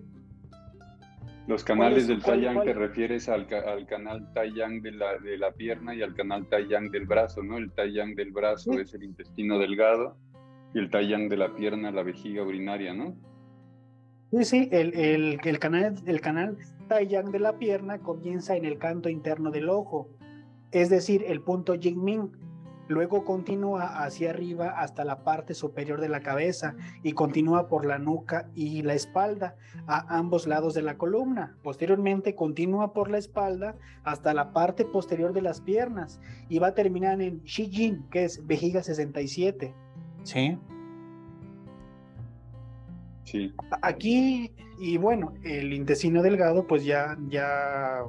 Los 1.46 1.66
canales 1.66 2.08
del 2.08 2.22
Tai 2.22 2.40
Yang 2.40 2.64
te 2.64 2.74
refieres 2.74 3.28
al, 3.28 3.48
al, 3.54 3.86
canal 3.86 4.32
Tai 4.34 4.54
Yang 4.54 4.82
de 4.82 4.92
la, 4.94 5.18
de 5.18 5.38
la 5.38 5.52
pierna 5.52 5.94
y 5.94 6.02
al 6.02 6.16
canal 6.16 6.48
Tai 6.48 6.66
Yang 6.70 6.92
del 6.92 7.06
brazo, 7.06 7.44
¿no? 7.44 7.58
El 7.58 7.72
Tai 7.72 7.92
Yang 7.92 8.16
del 8.16 8.32
brazo 8.32 8.80
es 8.80 8.94
el 8.94 9.04
intestino 9.04 9.60
delgado 9.60 10.18
y 10.74 10.80
el 10.80 10.90
taiyang 10.90 11.30
de 11.30 11.38
la 11.38 11.56
pierna, 11.56 11.92
la 11.92 12.04
vejiga 12.04 12.44
urinaria, 12.44 12.94
¿no? 12.94 13.16
Sí, 14.32 14.46
sí, 14.46 14.70
el, 14.72 14.96
el, 14.96 15.40
el 15.44 15.60
canal, 15.60 15.96
el 16.06 16.20
canal 16.20 16.58
taiyang 16.88 17.32
de 17.32 17.40
la 17.40 17.58
pierna 17.58 18.00
comienza 18.00 18.56
en 18.56 18.66
el 18.66 18.78
canto 18.78 19.10
interno 19.10 19.52
del 19.52 19.70
ojo, 19.70 20.10
es 20.72 20.90
decir, 20.90 21.24
el 21.28 21.42
punto 21.42 21.76
Jingming. 21.80 22.32
Luego 22.90 23.24
continúa 23.24 24.04
hacia 24.04 24.32
arriba 24.32 24.74
hasta 24.78 25.06
la 25.06 25.24
parte 25.24 25.54
superior 25.54 26.02
de 26.02 26.10
la 26.10 26.20
cabeza 26.20 26.76
y 27.02 27.14
continúa 27.14 27.70
por 27.70 27.86
la 27.86 27.98
nuca 27.98 28.50
y 28.54 28.82
la 28.82 28.94
espalda 28.94 29.56
a 29.88 30.18
ambos 30.18 30.48
lados 30.48 30.74
de 30.74 30.82
la 30.82 30.98
columna. 30.98 31.56
Posteriormente 31.64 32.36
continúa 32.36 32.92
por 32.92 33.10
la 33.10 33.20
espalda 33.20 33.78
hasta 34.04 34.34
la 34.34 34.52
parte 34.52 34.84
posterior 34.84 35.32
de 35.32 35.44
las 35.44 35.62
piernas 35.62 36.20
y 36.50 36.60
va 36.60 36.68
a 36.68 36.74
terminar 36.74 37.22
en 37.22 37.42
Shijin, 37.44 38.10
que 38.10 38.26
es 38.26 38.46
vejiga 38.46 38.84
67. 38.84 39.74
Sí. 40.24 40.58
Sí. 43.24 43.54
Aquí, 43.82 44.52
y 44.80 44.98
bueno, 44.98 45.34
el 45.44 45.74
intestino 45.74 46.22
delgado, 46.22 46.68
pues 46.68 46.86
ya, 46.86 47.18
ya 47.28 48.04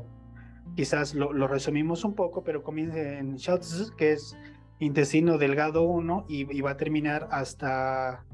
quizás 0.77 1.15
lo, 1.15 1.47
resumimos 1.47 2.05
un 2.05 2.15
poco, 2.15 2.43
pero 2.45 2.63
comienza 2.63 2.99
en 2.99 3.37
Shots, 3.37 3.93
que 3.97 4.13
es 4.13 4.37
intestino 4.81 5.39
delgado 5.39 5.83
1 5.83 6.27
y, 6.29 6.61
va 6.61 6.73
a 6.73 6.77
terminar 6.77 7.29
hasta 7.31 8.25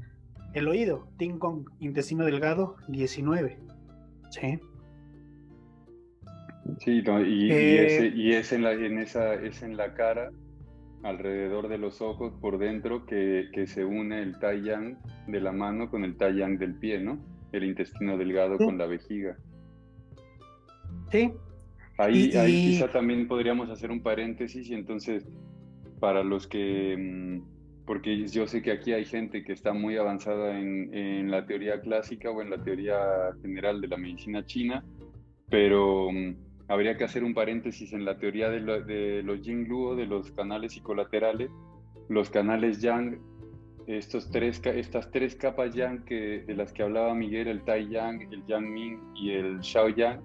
el 0.53 0.67
oído, 0.67 1.07
Kong, 1.39 1.67
intestino 1.79 2.25
delgado 2.25 2.75
19. 2.87 3.59
Sí. 4.31 4.59
Sí, 6.79 7.03
y, 7.03 7.51
eh, 7.51 8.13
y, 8.15 8.33
es 8.33 8.53
en 8.53 8.63
la, 8.63 8.73
en 8.73 8.97
esa, 8.97 9.33
es 9.35 9.61
en 9.61 9.77
la 9.77 9.93
cara 9.93 10.31
alrededor 11.03 11.67
de 11.67 11.77
los 11.77 12.01
ojos 12.01 12.33
por 12.39 12.57
dentro 12.57 13.05
que, 13.05 13.49
se 13.67 13.85
une 13.85 14.21
el 14.21 14.39
tai 14.39 14.61
yang 14.61 14.97
de 15.27 15.41
la 15.41 15.51
mano 15.51 15.89
con 15.89 16.03
el 16.03 16.15
tai 16.15 16.35
yang 16.37 16.57
del 16.57 16.75
pie, 16.75 16.99
¿no? 16.99 17.19
El 17.51 17.63
intestino 17.63 18.17
delgado 18.17 18.57
con 18.57 18.77
la 18.77 18.85
vejiga. 18.85 19.37
Sí. 21.11 21.31
Ahí, 21.97 22.31
ahí 22.35 22.71
quizá 22.71 22.87
también 22.91 23.27
podríamos 23.27 23.69
hacer 23.69 23.91
un 23.91 24.01
paréntesis 24.01 24.69
y 24.69 24.73
entonces 24.73 25.27
para 26.01 26.23
los 26.23 26.47
que, 26.47 26.97
mm, 26.97 27.85
porque 27.85 28.27
yo 28.27 28.47
sé 28.47 28.61
que 28.61 28.71
aquí 28.71 28.91
hay 28.91 29.05
gente 29.05 29.43
que 29.43 29.53
está 29.53 29.71
muy 29.71 29.95
avanzada 29.97 30.59
en, 30.59 31.29
la 31.29 31.45
teoría 31.45 31.79
clásica 31.79 32.29
o 32.31 32.41
en 32.41 32.49
la 32.49 32.61
teoría 32.61 32.97
general 33.41 33.79
de 33.79 33.87
la 33.87 33.97
medicina 33.97 34.45
china, 34.45 34.83
pero 35.49 36.11
mm, 36.11 36.35
habría 36.71 36.95
que 36.95 37.03
hacer 37.03 37.25
un 37.25 37.33
paréntesis 37.33 37.91
en 37.91 38.05
la 38.05 38.17
teoría 38.17 38.49
de, 38.49 38.61
de 38.61 39.23
los 39.23 39.41
de 39.43 40.05
los 40.05 40.31
canales 40.31 40.77
y 40.77 40.79
colaterales. 40.79 41.51
Los 42.07 42.29
canales 42.29 42.81
Yang 42.81 43.19
estos 43.87 44.31
tres, 44.31 44.61
estas 44.63 45.11
tres 45.11 45.35
capas 45.35 45.75
yang 45.75 46.05
que, 46.05 46.43
de 46.47 46.55
las 46.55 46.71
que 46.71 46.83
hablaba 46.83 47.13
Miguel, 47.13 47.49
el 47.49 47.63
Tai 47.63 47.89
Yang, 47.89 48.21
el 48.31 48.45
Yang 48.45 48.71
Ming 48.71 48.99
y 49.15 49.31
el 49.31 49.61
Xiao 49.61 49.89
Yang, 49.89 50.21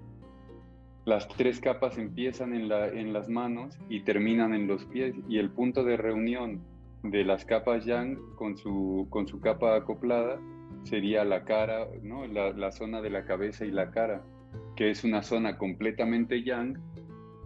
las 1.05 1.27
tres 1.27 1.59
capas 1.59 1.97
empiezan 1.97 2.53
en, 2.53 2.69
la, 2.69 2.87
en 2.87 3.11
las 3.11 3.27
manos 3.27 3.77
y 3.89 4.01
terminan 4.01 4.53
en 4.53 4.67
los 4.67 4.85
pies 4.85 5.15
y 5.27 5.39
el 5.39 5.49
punto 5.49 5.83
de 5.83 5.97
reunión 5.97 6.61
de 7.03 7.25
las 7.25 7.43
capas 7.43 7.83
Yang 7.83 8.17
con 8.35 8.57
su, 8.57 9.07
con 9.09 9.27
su 9.27 9.41
capa 9.41 9.75
acoplada 9.75 10.39
sería 10.83 11.25
la 11.25 11.43
cara, 11.43 11.87
¿no? 12.03 12.25
la, 12.25 12.51
la 12.51 12.71
zona 12.71 13.01
de 13.01 13.09
la 13.09 13.25
cabeza 13.25 13.65
y 13.65 13.71
la 13.71 13.91
cara, 13.91 14.23
que 14.77 14.89
es 14.89 15.03
una 15.03 15.21
zona 15.23 15.57
completamente 15.57 16.43
Yang 16.43 16.79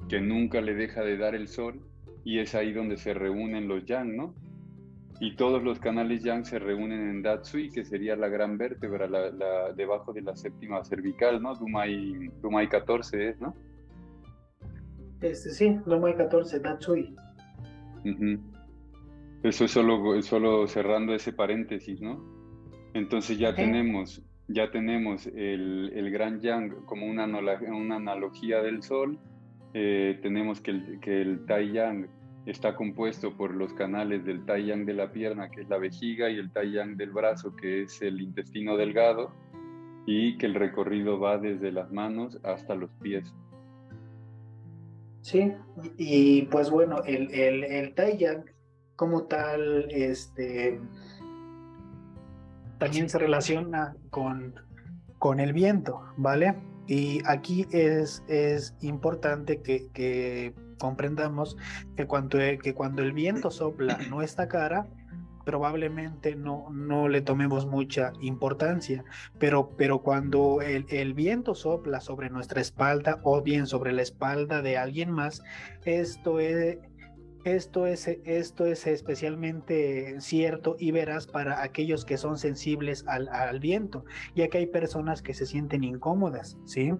que 0.08 0.22
nunca 0.22 0.62
le 0.62 0.76
deja 0.76 1.02
de 1.02 1.18
dar 1.18 1.34
el 1.34 1.48
sol 1.48 1.82
y 2.24 2.38
es 2.38 2.54
ahí 2.54 2.74
donde 2.74 2.98
se 2.98 3.16
reúnen 3.16 3.68
los 3.68 3.86
Yang, 3.86 4.16
¿no? 4.16 4.36
y 5.22 5.36
todos 5.36 5.62
los 5.62 5.78
canales 5.78 6.24
yang 6.24 6.44
se 6.44 6.58
reúnen 6.58 7.08
en 7.08 7.22
Datsui, 7.22 7.70
que 7.70 7.86
sería 7.86 8.16
la 8.16 8.28
gran 8.28 8.58
vértebra, 8.58 9.08
la, 9.08 9.72
debajo 9.72 10.12
de 10.12 10.24
la 10.24 10.36
séptima 10.36 10.84
cervical, 10.84 11.40
¿no? 11.40 11.54
Dumai, 11.54 12.32
Dumai 12.42 12.68
14 12.68 13.30
es, 13.30 13.40
¿no? 13.40 13.56
Este, 15.22 15.52
sí, 15.52 15.78
Dumai 15.86 16.18
14, 16.18 16.60
Datsui. 16.60 17.16
Eso 19.44 19.66
es 19.66 19.72
solo, 19.72 20.20
solo 20.24 20.66
cerrando 20.66 21.14
ese 21.14 21.34
paréntesis, 21.34 22.02
¿no? 22.02 22.20
Entonces 22.96 23.38
ya 23.38 23.54
tenemos, 23.54 24.24
ya 24.53 24.72
tenemos 24.72 25.27
el, 25.27 25.91
el, 25.96 26.12
gran 26.12 26.41
yang 26.41 26.86
como 26.86 27.05
una, 27.05 27.25
una 27.25 27.96
analogía 27.96 28.62
del 28.62 28.84
sol, 28.84 29.20
eh, 29.74 30.20
tenemos 30.22 30.62
que 30.62 30.72
el, 30.72 31.00
que 31.00 31.22
el 31.22 31.46
tai 31.46 31.72
yang 31.72 32.08
está 32.46 32.75
compuesto 32.75 33.36
por 33.38 33.53
los 33.53 33.74
canales 33.74 34.25
del 34.25 34.46
tai 34.46 34.65
yang 34.65 34.86
de 34.86 34.93
la 34.93 35.12
pierna, 35.12 35.50
que 35.50 35.62
es 35.62 35.70
la 35.70 35.77
vejiga, 35.77 36.29
y 36.29 36.38
el 36.38 36.51
tai 36.51 36.72
yang 36.72 36.98
del 36.98 37.12
brazo, 37.12 37.55
que 37.55 37.84
es 37.84 38.01
el 38.01 38.20
intestino 38.22 38.77
delgado, 38.77 39.31
y 40.05 40.38
que 40.38 40.48
el 40.48 40.55
recorrido 40.55 41.20
va 41.20 41.38
desde 41.38 41.72
las 41.72 41.91
manos 41.91 42.39
hasta 42.43 42.75
los 42.75 42.89
pies. 43.01 43.34
Sí, 45.22 45.53
y, 45.98 46.43
pues 46.43 46.72
bueno, 46.72 47.03
el, 47.05 47.31
el, 47.31 47.63
el, 47.63 47.93
tai 47.93 48.17
yang 48.17 48.43
como 48.96 49.24
tal, 49.25 49.88
este, 49.91 50.79
también 52.82 53.10
se 53.10 53.20
relaciona 53.20 53.96
con, 54.10 54.56
con 55.20 55.40
el 55.40 55.54
viento, 55.54 56.02
¿vale? 56.18 56.56
Y 56.88 57.22
aquí 57.28 57.68
es, 57.70 58.24
es 58.28 58.76
importante 58.82 59.62
que, 59.62 59.88
que 59.94 60.56
comprendamos 60.80 61.58
que 61.96 62.08
cuando, 62.08 62.40
que 62.40 62.74
cuando 62.74 63.04
el 63.04 63.14
viento 63.14 63.52
sopla 63.52 64.00
nuestra 64.10 64.48
cara, 64.48 64.88
probablemente 65.46 66.36
no, 66.36 66.72
no 66.72 67.08
le 67.08 67.22
tomemos 67.22 67.68
mucha 67.68 68.14
importancia, 68.20 69.03
pero, 69.38 69.75
pero 69.77 70.00
cuando 70.00 70.62
el, 70.64 70.88
el, 70.90 71.14
viento 71.14 71.53
sopla 71.53 72.01
sobre 72.01 72.32
nuestra 72.32 72.62
espalda 72.62 73.20
o 73.22 73.44
bien 73.44 73.68
sobre 73.68 73.92
la 73.92 74.01
espalda 74.01 74.64
de 74.64 74.79
alguien 74.79 75.12
más, 75.12 75.44
esto 75.86 76.40
es, 76.40 76.79
esto 77.44 77.88
es, 77.88 78.08
esto 78.08 78.66
es 78.66 78.86
especialmente 78.86 80.20
cierto 80.22 80.75
y 80.80 80.92
verás 80.92 81.27
para 81.27 81.64
aquellos 81.64 82.06
que 82.06 82.18
son 82.18 82.38
sensibles 82.38 83.04
al, 83.08 83.27
al 83.30 83.60
viento, 83.60 84.06
ya 84.36 84.48
que 84.48 84.60
hay 84.60 84.68
personas 84.68 85.22
que 85.22 85.34
se 85.34 85.46
sienten 85.46 85.84
incómodas, 85.84 86.58
¿sí? 86.66 86.92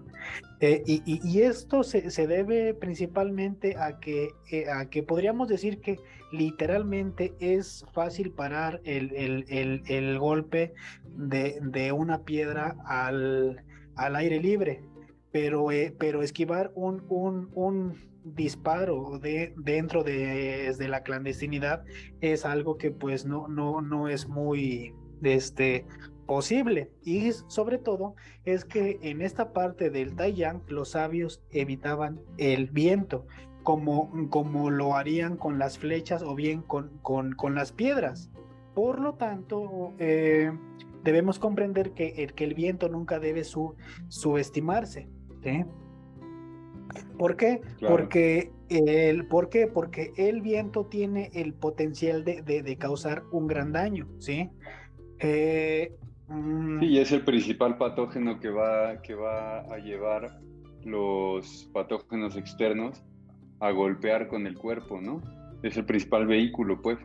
Eh, 0.60 0.82
y, 0.86 1.02
y, 1.06 1.42
esto 1.42 1.82
se, 1.82 2.10
se, 2.10 2.26
debe 2.26 2.72
principalmente 2.74 3.76
a 3.76 3.98
que, 3.98 4.30
eh, 4.50 4.70
a 4.70 4.88
que 4.88 5.02
podríamos 5.02 5.48
decir 5.48 5.80
que 5.80 5.98
literalmente 6.30 7.34
es 7.40 7.84
fácil 7.92 8.30
parar 8.30 8.80
el, 8.84 9.12
el, 9.16 9.44
el, 9.48 9.82
el 9.86 10.18
golpe 10.18 10.72
de, 11.16 11.58
de, 11.62 11.92
una 11.92 12.22
piedra 12.22 12.76
al, 12.86 13.64
al 13.96 14.16
aire 14.16 14.40
libre, 14.40 14.84
pero, 15.32 15.72
eh, 15.72 15.94
pero 15.98 16.22
esquivar 16.22 16.70
un, 16.76 17.04
un, 17.08 17.50
un 17.54 18.11
disparo 18.24 19.18
de, 19.18 19.54
dentro 19.56 20.04
de, 20.04 20.74
la 20.88 21.02
clandestinidad 21.02 21.84
es 22.20 22.44
algo 22.44 22.76
que 22.76 22.90
pues 22.90 23.26
no, 23.26 23.48
no, 23.48 23.80
no 23.80 24.08
es 24.08 24.28
muy 24.28 24.94
este, 25.22 25.86
posible. 26.26 26.90
Y 27.02 27.32
sobre 27.32 27.78
todo 27.78 28.14
es 28.44 28.64
que 28.64 28.98
en 29.02 29.22
esta 29.22 29.52
parte 29.52 29.90
del 29.90 30.14
Taiyang 30.14 30.62
los 30.68 30.90
sabios 30.90 31.42
evitaban 31.50 32.20
el 32.38 32.70
viento, 32.70 33.26
como, 33.62 34.10
como 34.30 34.70
lo 34.70 34.94
harían 34.96 35.36
con 35.36 35.58
las 35.58 35.78
flechas 35.78 36.22
o 36.22 36.34
bien 36.34 36.62
con, 36.62 36.98
con, 37.02 37.32
con 37.32 37.54
las 37.54 37.72
piedras. 37.72 38.30
Por 38.74 39.00
lo 39.00 39.14
tanto, 39.14 39.92
eh, 39.98 40.50
debemos 41.04 41.38
comprender 41.38 41.92
que 41.92 42.08
el, 42.22 42.32
que 42.32 42.44
el 42.44 42.54
viento 42.54 42.88
nunca 42.88 43.18
debe 43.18 43.44
su, 43.44 43.74
subestimarse. 44.08 45.08
¿Por 47.18 47.36
qué? 47.36 47.60
Porque 47.80 48.50
el, 48.68 49.26
¿Por 49.26 49.48
qué? 49.48 49.66
Porque 49.66 50.12
el 50.16 50.40
viento 50.40 50.86
tiene 50.86 51.30
el 51.34 51.54
potencial 51.54 52.24
de, 52.24 52.42
de, 52.42 52.76
causar 52.76 53.22
un 53.32 53.46
gran 53.46 53.72
daño, 53.72 54.08
¿sí? 54.18 54.50
Eh, 55.18 55.94
mm, 56.28 56.80
sí, 56.80 56.98
es 56.98 57.12
el 57.12 57.24
principal 57.24 57.76
patógeno 57.78 58.40
que 58.40 58.50
va, 58.50 59.00
que 59.02 59.14
va 59.14 59.60
a 59.60 59.78
llevar 59.78 60.40
los 60.84 61.68
patógenos 61.72 62.36
externos 62.36 63.02
a 63.60 63.70
golpear 63.70 64.28
con 64.28 64.46
el 64.46 64.56
cuerpo, 64.56 65.00
¿no? 65.00 65.22
Es 65.62 65.76
el 65.76 65.84
principal 65.84 66.26
vehículo, 66.26 66.82
pues, 66.82 66.98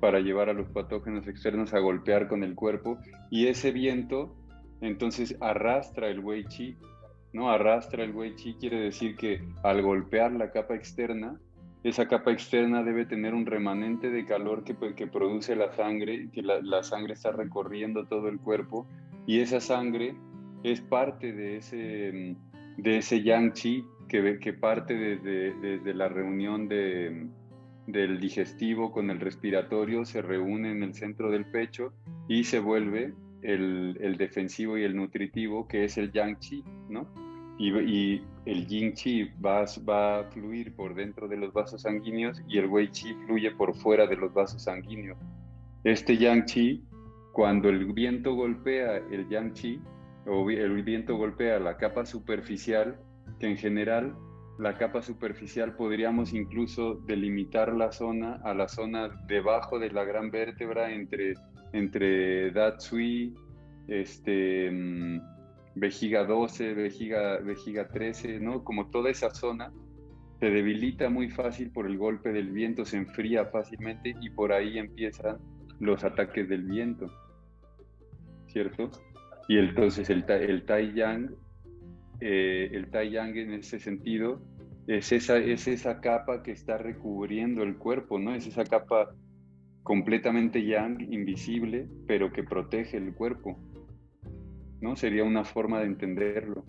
para 0.00 0.20
llevar 0.20 0.48
a 0.48 0.54
los 0.54 0.68
patógenos 0.68 1.26
externos 1.26 1.74
a 1.74 1.80
golpear 1.80 2.28
con 2.28 2.44
el 2.44 2.54
cuerpo. 2.54 2.98
Y 3.30 3.48
ese 3.48 3.72
viento, 3.72 4.34
entonces, 4.80 5.36
arrastra 5.40 6.08
el 6.08 6.20
Wei 6.20 6.44
Chi 6.46 6.76
¿no? 7.32 7.50
Arrastra 7.50 8.04
el 8.04 8.14
Wei 8.14 8.34
Chi 8.34 8.54
quiere 8.54 8.80
decir 8.80 9.16
que 9.16 9.42
al 9.62 9.82
golpear 9.82 10.32
la 10.32 10.50
capa 10.50 10.74
externa, 10.74 11.38
esa 11.84 12.08
capa 12.08 12.32
externa 12.32 12.82
debe 12.82 13.06
tener 13.06 13.34
un 13.34 13.46
remanente 13.46 14.10
de 14.10 14.24
calor 14.24 14.64
que, 14.64 14.76
que 14.94 15.06
produce 15.06 15.54
la 15.54 15.72
sangre, 15.72 16.28
que 16.32 16.42
la, 16.42 16.82
sangre 16.82 17.14
está 17.14 17.30
recorriendo 17.32 18.06
todo 18.06 18.28
el 18.28 18.38
cuerpo 18.38 18.86
y 19.26 19.40
esa 19.40 19.60
sangre 19.60 20.16
es 20.64 20.80
parte 20.80 21.32
de 21.32 21.58
ese, 21.58 22.36
de 22.76 22.98
ese 22.98 23.22
Yang 23.22 23.52
Chi 23.52 23.84
que, 24.08 24.38
que 24.40 24.52
parte 24.52 24.94
desde, 24.94 25.54
desde 25.60 25.94
la 25.94 26.08
reunión 26.08 26.66
de, 26.68 27.28
del 27.88 28.20
digestivo 28.20 28.92
con 28.92 29.10
el 29.10 29.18
respiratorio, 29.18 30.04
se 30.04 30.20
reúne 30.20 30.72
en 30.72 30.82
el 30.82 30.94
centro 30.94 31.30
del 31.30 31.46
pecho 31.46 31.92
y 32.28 32.44
se 32.44 32.58
vuelve 32.58 33.14
el, 33.42 34.16
defensivo 34.18 34.78
y 34.78 34.84
el 34.84 34.96
nutritivo, 34.96 35.66
que 35.66 35.84
es 35.84 35.98
el 35.98 36.12
yang 36.12 36.38
chi, 36.38 36.64
¿no? 36.88 37.06
Y, 37.58 38.22
el 38.46 38.66
yin 38.66 38.94
chi 38.94 39.24
va, 39.44 39.64
va, 39.86 40.20
a 40.20 40.24
fluir 40.24 40.74
por 40.74 40.94
dentro 40.94 41.28
de 41.28 41.36
los 41.36 41.52
vasos 41.52 41.82
sanguíneos 41.82 42.40
y 42.48 42.56
el 42.56 42.66
wei 42.66 42.88
chi 42.88 43.12
fluye 43.26 43.50
por 43.50 43.74
fuera 43.74 44.06
de 44.06 44.16
los 44.16 44.32
vasos 44.32 44.62
sanguíneos. 44.62 45.18
Este 45.84 46.16
yang 46.16 46.44
chi, 46.46 46.82
cuando 47.32 47.68
el 47.68 47.92
viento 47.92 48.34
golpea 48.34 48.96
el 49.10 49.28
yang 49.28 49.52
chi, 49.52 49.80
o 50.26 50.48
el 50.48 50.82
viento 50.82 51.16
golpea 51.16 51.58
la 51.58 51.76
capa 51.76 52.06
superficial, 52.06 52.98
que 53.38 53.48
en 53.48 53.56
general 53.56 54.16
la 54.58 54.76
capa 54.76 55.02
superficial 55.02 55.76
podríamos 55.76 56.32
incluso 56.32 56.94
delimitar 57.06 57.72
la 57.72 57.92
zona 57.92 58.40
a 58.42 58.54
la 58.54 58.68
zona 58.68 59.08
debajo 59.26 59.78
de 59.78 59.90
la 59.90 60.04
gran 60.04 60.30
vértebra 60.30 60.90
entre 60.90 61.34
entre 61.72 62.50
Datsui, 62.50 63.34
este, 63.86 64.70
mm, 64.70 65.20
vejiga 65.74 66.24
12, 66.24 66.74
vejiga, 66.74 67.38
vejiga 67.38 67.88
13, 67.88 68.40
¿no? 68.40 68.64
Como 68.64 68.90
toda 68.90 69.10
esa 69.10 69.30
zona 69.30 69.72
se 70.40 70.50
debilita 70.50 71.08
muy 71.10 71.30
fácil 71.30 71.70
por 71.70 71.86
el 71.86 71.98
golpe 71.98 72.32
del 72.32 72.50
viento, 72.50 72.84
se 72.84 72.96
enfría 72.96 73.46
fácilmente 73.46 74.14
y 74.20 74.30
por 74.30 74.52
ahí 74.52 74.78
empiezan 74.78 75.38
los 75.80 76.04
ataques 76.04 76.48
del 76.48 76.62
viento, 76.62 77.10
¿cierto? 78.46 78.90
Y 79.48 79.58
entonces 79.58 80.10
el, 80.10 80.24
el 80.28 80.64
Tai 80.64 80.92
Yang, 80.94 81.34
eh, 82.20 82.70
el 82.72 82.90
Tai 82.90 83.10
Yang 83.10 83.36
en 83.36 83.52
ese 83.54 83.78
sentido 83.80 84.40
es 84.86 85.12
esa, 85.12 85.38
es 85.38 85.66
esa 85.66 86.00
capa 86.00 86.42
que 86.42 86.52
está 86.52 86.78
recubriendo 86.78 87.62
el 87.62 87.76
cuerpo, 87.76 88.18
¿no? 88.18 88.34
Es 88.34 88.46
esa 88.46 88.64
capa 88.64 89.14
completamente 89.88 90.62
yang, 90.66 91.00
invisible, 91.10 91.88
pero 92.06 92.30
que 92.30 92.44
protege 92.44 92.98
el 92.98 93.14
cuerpo. 93.14 93.58
¿No? 94.82 94.94
Sería 94.96 95.24
una 95.24 95.44
forma 95.44 95.80
de 95.80 95.86
entenderlo. 95.86 96.62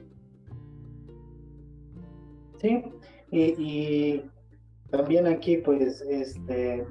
Sí, 2.62 2.82
y, 3.30 4.22
también 4.90 5.28
aquí, 5.28 5.58
pues, 5.58 6.02
este, 6.02 6.86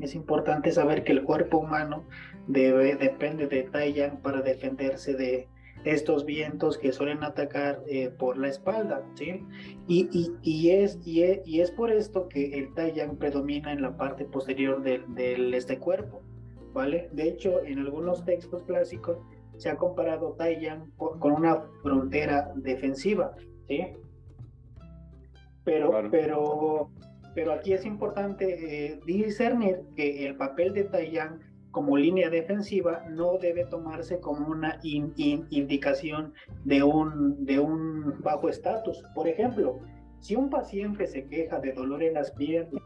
es 0.00 0.14
importante 0.16 0.72
saber 0.72 1.04
que 1.04 1.12
el 1.12 1.22
cuerpo 1.22 1.58
humano 1.58 2.04
debe, 2.48 2.96
depende 2.96 3.46
de 3.46 3.62
Tai 3.62 4.18
para 4.22 4.42
defenderse 4.42 5.14
de 5.14 5.48
estos 5.84 6.24
vientos 6.24 6.76
que 6.78 6.92
suelen 6.92 7.22
atacar 7.24 7.82
eh, 7.86 8.10
por 8.10 8.36
la 8.36 8.48
espalda, 8.48 9.02
¿sí? 9.14 9.44
Y, 9.86 10.08
y, 10.42 10.70
es, 10.70 10.98
y, 11.04 11.22
es, 11.22 11.40
y, 11.46 11.60
es, 11.60 11.70
por 11.70 11.90
esto 11.90 12.28
que 12.28 12.58
el 12.58 12.74
Tai 12.74 13.16
predomina 13.18 13.72
en 13.72 13.82
la 13.82 13.96
parte 13.96 14.24
posterior 14.24 14.82
del, 14.82 15.54
este 15.54 15.78
cuerpo, 15.78 16.22
¿vale? 16.72 17.08
De 17.12 17.28
hecho, 17.28 17.64
en 17.64 17.78
algunos 17.78 18.24
textos 18.24 18.62
clásicos 18.64 19.18
se 19.56 19.70
ha 19.70 19.76
comparado 19.76 20.32
Tai 20.32 20.68
con, 20.96 21.32
una 21.32 21.62
frontera 21.82 22.52
defensiva, 22.56 23.34
¿sí? 23.68 23.86
Pero, 25.64 26.08
pero, 26.10 26.90
pero 27.34 27.52
aquí 27.52 27.72
es 27.72 27.84
importante 27.84 28.86
eh, 28.86 29.00
discernir 29.06 29.82
que 29.94 30.26
el 30.26 30.36
papel 30.36 30.72
de 30.74 30.84
Tai 30.84 31.18
como 31.70 31.96
línea 31.96 32.30
defensiva 32.30 33.04
no 33.10 33.38
debe 33.38 33.64
tomarse 33.64 34.18
como 34.20 34.48
una 34.48 34.78
indicación 34.82 36.34
de 36.64 36.82
un, 36.82 37.44
de 37.44 37.58
un 37.58 38.20
bajo 38.20 38.48
estatus. 38.48 39.02
Por 39.14 39.28
ejemplo, 39.28 39.78
si 40.20 40.36
un 40.36 40.50
paciente 40.50 41.06
se 41.06 41.26
queja 41.26 41.60
de 41.60 41.72
dolor 41.72 42.02
en 42.02 42.14
las 42.14 42.32
piernas 42.32 42.82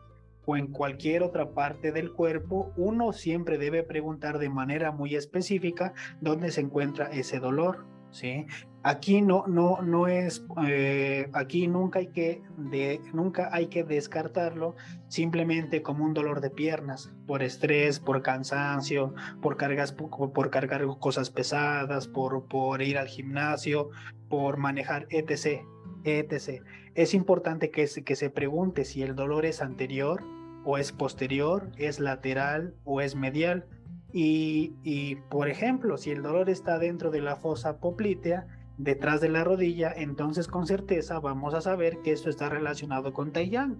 o 0.46 0.56
en 0.56 0.68
cualquier 0.68 1.22
otra 1.22 1.50
parte 1.50 1.90
del 1.92 2.12
cuerpo, 2.12 2.72
uno 2.76 3.12
siempre 3.12 3.58
debe 3.58 3.82
preguntar 3.82 4.38
de 4.38 4.50
manera 4.50 4.92
muy 4.92 5.14
específica 5.14 5.94
dónde 6.20 6.50
se 6.50 6.60
encuentra 6.60 7.06
ese 7.06 7.40
dolor. 7.40 7.86
¿sí? 8.10 8.46
Aquí 8.84 9.22
no, 9.22 9.46
no, 9.46 9.80
no 9.80 10.08
es, 10.08 10.44
eh, 10.68 11.30
aquí 11.32 11.66
nunca 11.68 12.00
hay, 12.00 12.08
que 12.08 12.42
de, 12.58 13.00
nunca 13.14 13.48
hay 13.50 13.68
que 13.68 13.82
descartarlo 13.82 14.76
simplemente 15.08 15.82
como 15.82 16.04
un 16.04 16.12
dolor 16.12 16.40
de 16.42 16.50
piernas, 16.50 17.10
por 17.26 17.42
estrés, 17.42 17.98
por 17.98 18.22
cansancio, 18.22 19.14
por, 19.40 19.56
cargas, 19.56 19.92
por, 19.92 20.50
cargar 20.50 20.86
cosas 21.00 21.30
pesadas, 21.30 22.08
por, 22.08 22.46
por 22.46 22.82
ir 22.82 22.98
al 22.98 23.08
gimnasio, 23.08 23.88
por 24.28 24.58
manejar, 24.58 25.06
etc. 25.08 25.62
etc. 26.04 26.62
Es 26.94 27.14
importante 27.14 27.70
que, 27.70 27.88
que 28.04 28.16
se 28.16 28.28
pregunte 28.30 28.84
si 28.84 29.02
el 29.02 29.14
dolor 29.14 29.46
es 29.46 29.62
anterior 29.62 30.22
o 30.64 30.76
es 30.76 30.92
posterior, 30.92 31.70
es 31.78 32.00
lateral 32.00 32.74
o 32.84 33.00
es 33.00 33.16
medial 33.16 33.66
y, 34.16 35.16
por 35.28 35.48
ejemplo, 35.48 35.96
si 35.96 36.12
el 36.12 36.22
dolor 36.22 36.48
está 36.48 36.78
dentro 36.78 37.10
de 37.10 37.20
la 37.20 37.34
fosa 37.34 37.78
poplitea, 37.78 38.46
detrás 38.78 39.20
de 39.20 39.28
la 39.28 39.44
rodilla, 39.44 39.92
entonces 39.94 40.48
con 40.48 40.66
certeza 40.66 41.20
vamos 41.20 41.54
a 41.54 41.60
saber 41.60 41.98
que 42.02 42.12
esto 42.12 42.30
está 42.30 42.48
relacionado 42.48 43.12
con 43.12 43.32
Taiyang. 43.32 43.78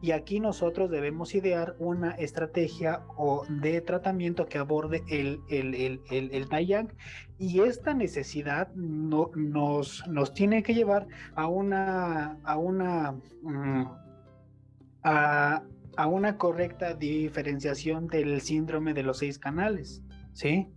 Y 0.00 0.12
aquí 0.12 0.38
nosotros 0.38 0.90
debemos 0.90 1.34
idear 1.34 1.74
una 1.80 2.12
estrategia 2.12 3.02
o 3.16 3.44
de 3.48 3.80
tratamiento 3.80 4.46
que 4.46 4.58
aborde 4.58 5.02
el, 5.08 5.40
el, 5.48 5.74
el, 5.74 6.00
el, 6.32 6.48
Taiyang. 6.48 6.92
Y 7.36 7.60
esta 7.62 7.94
necesidad 7.94 8.72
no, 8.74 9.32
nos, 9.34 10.06
nos 10.06 10.34
tiene 10.34 10.62
que 10.62 10.74
llevar 10.74 11.08
a 11.34 11.48
una, 11.48 12.38
a 12.44 12.56
una, 12.58 13.16
mm, 13.42 13.86
a 15.02 16.06
una 16.06 16.36
correcta 16.36 16.94
diferenciación 16.94 18.06
del 18.06 18.40
síndrome 18.40 18.94
de 18.94 19.02
los 19.02 19.18
seis 19.18 19.36
canales, 19.36 20.04
¿sí? 20.32 20.68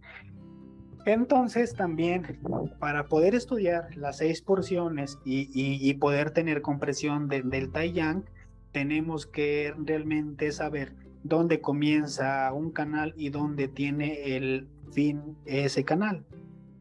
Entonces 1.06 1.74
también 1.74 2.40
para 2.80 3.08
poder 3.08 3.36
estudiar 3.36 3.96
las 3.96 4.18
seis 4.18 4.42
porciones 4.42 5.18
y, 5.26 5.94
poder 5.96 6.32
tener 6.32 6.62
compresión 6.62 7.28
del 7.28 7.72
Tai 7.72 7.92
Yang, 7.92 8.26
tenemos 8.72 9.26
que 9.26 9.74
realmente 9.78 10.52
saber 10.52 10.94
dónde 11.24 11.62
comienza 11.62 12.52
un 12.54 12.72
canal 12.72 13.14
y 13.18 13.30
dónde 13.30 13.68
tiene 13.68 14.36
el 14.36 14.68
fin 14.92 15.36
ese 15.46 15.84
canal. 15.84 16.26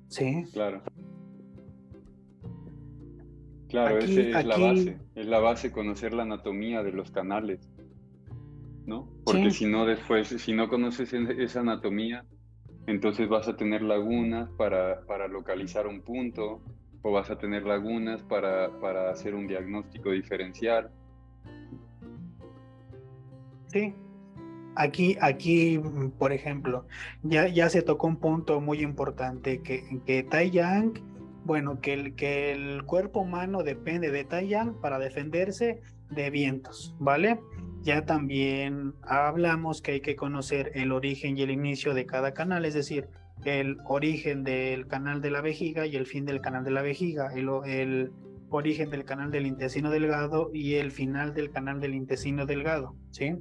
¿Sí? 0.08 0.44
Claro. 0.52 0.82
Claro, 3.68 3.98
esa 3.98 4.40
es 4.40 4.46
la 4.46 4.56
base. 4.56 4.98
Es 5.14 5.26
la 5.26 5.38
base 5.38 5.70
conocer 5.70 6.12
la 6.12 6.24
anatomía 6.24 6.82
de 6.82 6.92
los 6.92 7.10
canales. 7.10 7.70
¿no? 8.86 9.08
Porque 9.24 9.50
si 9.50 9.66
no 9.66 9.86
después, 9.86 10.28
si 10.28 10.52
no 10.52 10.68
conoces 10.68 11.12
esa 11.12 11.60
anatomía, 11.60 12.24
entonces 12.86 13.28
vas 13.28 13.48
a 13.48 13.56
tener 13.56 13.82
lagunas 13.82 14.50
para, 14.50 15.02
para 15.06 15.28
localizar 15.28 15.86
un 15.86 16.02
punto 16.02 16.62
o 17.02 17.12
vas 17.12 17.30
a 17.30 17.38
tener 17.38 17.64
lagunas 17.64 18.22
para, 18.22 18.70
para 18.80 19.10
hacer 19.10 19.34
un 19.34 19.46
diagnóstico 19.46 20.10
diferencial. 20.10 20.90
Sí, 23.68 23.94
Aquí, 24.76 25.16
aquí, 25.20 25.80
por 26.18 26.32
ejemplo, 26.32 26.86
ya, 27.22 27.48
ya 27.48 27.68
se 27.68 27.82
tocó 27.82 28.06
un 28.06 28.16
punto 28.16 28.60
muy 28.60 28.80
importante, 28.82 29.62
que, 29.62 30.00
que 30.06 30.22
Tai 30.22 30.50
Yang, 30.50 31.02
bueno, 31.44 31.80
que 31.80 31.92
el, 31.92 32.14
que 32.14 32.52
el 32.52 32.84
cuerpo 32.84 33.20
humano 33.20 33.62
depende 33.64 34.10
de 34.10 34.24
Tai 34.24 34.46
Yang 34.46 34.74
para 34.80 34.98
defenderse 34.98 35.82
de 36.10 36.30
vientos, 36.30 36.94
¿vale? 37.00 37.40
Ya 37.82 38.04
también 38.04 38.94
hablamos 39.02 39.80
que 39.80 39.92
hay 39.92 40.00
que 40.00 40.16
conocer 40.16 40.70
el 40.74 40.92
origen 40.92 41.38
y 41.38 41.42
el 41.42 41.50
inicio 41.50 41.94
de 41.94 42.04
cada 42.04 42.34
canal, 42.34 42.66
es 42.66 42.74
decir, 42.74 43.08
el 43.44 43.78
origen 43.86 44.44
del 44.44 44.86
canal 44.86 45.22
de 45.22 45.30
la 45.30 45.40
vejiga 45.40 45.86
y 45.86 45.96
el 45.96 46.04
fin 46.04 46.26
del 46.26 46.42
canal 46.42 46.62
de 46.62 46.72
la 46.72 46.82
vejiga, 46.82 47.32
el, 47.34 48.12
origen 48.50 48.90
del 48.90 49.04
canal 49.04 49.30
del 49.30 49.46
intestino 49.46 49.90
delgado 49.90 50.50
y 50.52 50.74
el 50.74 50.90
final 50.90 51.34
del 51.34 51.50
canal 51.50 51.80
del 51.80 51.94
intestino 51.94 52.46
delgado, 52.46 52.96
¿sí? 53.10 53.36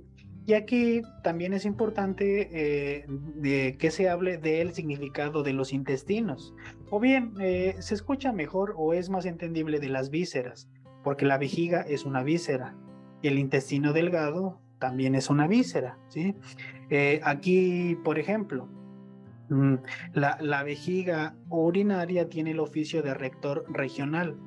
Y 0.45 0.53
aquí 0.53 1.01
también 1.23 1.53
es 1.53 1.65
importante 1.65 2.49
eh, 2.51 3.77
que 3.77 3.91
se 3.91 4.07
hable 4.07 4.37
del 4.37 4.73
significado 4.73 5.43
de 5.43 5.53
los 5.53 5.73
intestinos. 5.73 6.53
O 6.89 6.99
bien, 6.99 7.33
eh, 7.39 7.75
se 7.79 7.93
escucha 7.93 8.31
mejor 8.31 8.73
o 8.77 8.93
es 8.93 9.09
más 9.09 9.25
entendible 9.25 9.79
de 9.79 9.89
las 9.89 10.09
vísceras, 10.09 10.69
porque 11.03 11.25
la 11.25 11.37
vejiga 11.37 11.81
es 11.81 12.05
una 12.05 12.23
víscera, 12.23 12.75
el 13.23 13.39
intestino 13.39 13.93
delgado 13.93 14.59
también 14.79 15.15
es 15.15 15.29
una 15.29 15.47
víscera, 15.47 15.97
¿sí? 16.07 16.35
Eh, 16.89 17.19
aquí, 17.23 17.97
por 18.03 18.17
ejemplo, 18.17 18.67
mm, 19.49 19.75
la, 20.13 20.37
la, 20.41 20.63
vejiga 20.63 21.35
urinaria 21.49 22.29
tiene 22.29 22.51
el 22.51 22.59
oficio 22.59 23.01
de 23.03 23.13
rector 23.13 23.65
regional. 23.69 24.37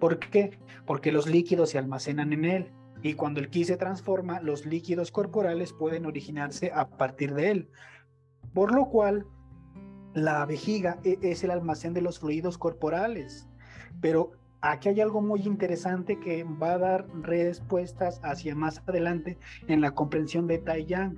¿Por 0.00 0.18
qué? 0.18 0.58
Porque 0.86 1.12
los 1.12 1.26
líquidos 1.28 1.70
se 1.70 1.78
almacenan 1.78 2.32
en 2.32 2.44
él 2.44 2.72
y 3.02 3.14
cuando 3.14 3.40
el 3.40 3.48
ki 3.48 3.64
se 3.64 3.76
transforma, 3.76 4.40
los 4.40 4.66
líquidos 4.66 5.10
corporales 5.10 5.72
pueden 5.72 6.04
originarse 6.04 6.70
a 6.74 6.88
partir 6.88 7.34
de 7.34 7.50
él. 7.50 7.70
Por 8.52 8.72
lo 8.74 8.86
cual, 8.86 9.26
la 10.14 10.44
vejiga 10.44 10.98
e, 11.04 11.18
es 11.22 11.44
el 11.44 11.50
almacén 11.50 11.94
de 11.94 12.02
los 12.02 12.18
fluidos 12.18 12.58
corporales, 12.58 13.48
pero 14.00 14.32
aquí 14.62 14.88
hay 14.88 15.00
algo 15.00 15.20
muy 15.20 15.42
interesante 15.42 16.18
que 16.18 16.44
va 16.44 16.72
a 16.72 16.78
dar 16.78 17.06
respuestas 17.22 18.20
hacia 18.22 18.54
más 18.54 18.82
adelante 18.86 19.38
en 19.68 19.80
la 19.80 19.92
comprensión 19.92 20.46
de 20.46 20.58
Tai 20.58 20.84
Yang, 20.84 21.16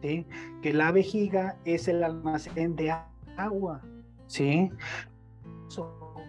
que 0.00 0.72
la 0.72 0.92
vejiga 0.92 1.56
es 1.64 1.88
el 1.88 2.04
almacén 2.04 2.76
de 2.76 2.94
agua. 3.36 3.82
¿sí? 4.26 4.70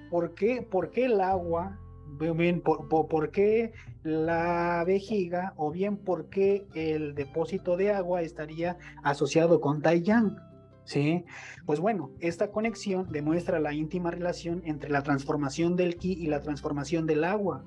¿Por 0.09 0.33
qué, 0.33 0.61
¿Por 0.61 0.91
qué 0.91 1.05
el 1.05 1.21
agua? 1.21 1.77
Bien, 2.17 2.61
por, 2.61 3.31
qué 3.31 3.73
la 4.03 4.83
vejiga 4.87 5.53
o 5.57 5.71
bien 5.71 5.97
por 5.97 6.29
qué 6.29 6.65
el 6.73 7.13
depósito 7.13 7.75
de 7.75 7.91
agua 7.91 8.21
estaría 8.21 8.77
asociado 9.03 9.59
con 9.59 9.81
Tai 9.81 10.01
Yang? 10.01 10.37
¿Sí? 10.85 11.25
Pues 11.65 11.79
bueno, 11.79 12.11
esta 12.19 12.51
conexión 12.51 13.11
demuestra 13.11 13.59
la 13.59 13.73
íntima 13.73 14.11
relación 14.11 14.61
entre 14.65 14.89
la 14.89 15.03
transformación 15.03 15.75
del 15.75 15.97
ki 15.97 16.13
y 16.13 16.27
la 16.27 16.41
transformación 16.41 17.05
del 17.05 17.23
agua, 17.23 17.65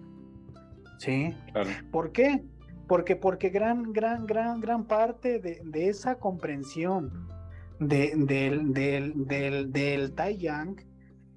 ¿sí? 0.98 1.34
¿Por 1.90 2.12
qué? 2.12 2.44
Porque, 2.86 3.16
porque 3.16 3.50
gran, 3.50 3.92
gran, 3.92 4.26
gran, 4.26 4.60
gran 4.60 4.86
parte 4.86 5.40
de, 5.40 5.88
esa 5.88 6.18
comprensión 6.18 7.28
del, 7.78 8.26
del, 8.26 8.72
del, 8.72 9.72
del 9.72 10.14
Tai 10.14 10.36
Yang 10.38 10.86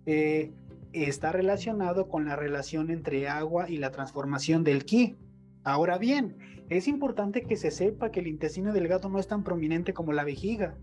eh, 0.05 0.53
está 0.93 1.31
relacionado 1.31 2.07
con 2.07 2.25
la 2.25 2.35
relación 2.35 2.89
entre 2.89 3.27
agua 3.27 3.69
y 3.69 3.77
la 3.77 3.91
transformación 3.91 4.63
del 4.63 4.85
ki. 4.85 5.17
Ahora 5.63 5.97
bien, 5.97 6.37
es 6.69 6.87
importante 6.87 7.43
que 7.43 7.57
se 7.57 7.69
sepa 7.69 8.11
que 8.11 8.21
el 8.21 8.27
intestino 8.27 8.71
delgado 8.71 9.09
no 9.09 9.19
es 9.19 9.27
tan 9.27 9.43
prominente 9.43 9.93
como 9.93 10.13
la 10.13 10.23
vejiga. 10.23 10.77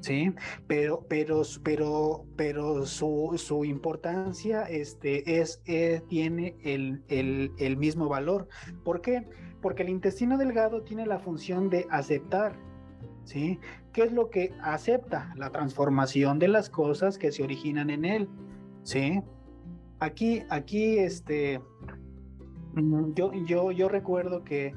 Sí, 0.00 0.32
pero, 0.66 1.04
pero, 1.08 1.42
pero, 1.62 2.24
pero 2.36 2.86
su, 2.86 3.32
su 3.36 3.64
importancia 3.64 4.62
este, 4.64 5.40
es, 5.40 5.62
eh, 5.66 6.02
tiene 6.08 6.56
el, 6.62 7.02
el, 7.08 7.52
el, 7.58 7.76
mismo 7.76 8.08
valor. 8.08 8.48
¿Por 8.84 9.00
qué? 9.00 9.26
Porque 9.62 9.82
el 9.82 9.88
intestino 9.88 10.38
delgado 10.38 10.82
tiene 10.82 11.06
la 11.06 11.18
función 11.18 11.70
de 11.70 11.86
aceptar. 11.90 12.56
¿Sí? 13.24 13.58
¿Qué 13.92 14.04
es 14.04 14.12
lo 14.12 14.30
que 14.30 14.52
acepta? 14.62 15.32
La 15.36 15.50
transformación 15.50 16.38
de 16.38 16.46
las 16.46 16.70
cosas 16.70 17.18
que 17.18 17.32
se 17.32 17.42
originan 17.42 17.90
en 17.90 18.04
él. 18.04 18.28
¿Sí? 18.84 19.20
Aquí, 19.98 20.44
aquí, 20.48 20.98
este, 20.98 21.60
mm, 22.74 23.14
yo, 23.14 23.32
yo, 23.32 23.72
yo 23.72 23.88
recuerdo 23.88 24.44
que 24.44 24.74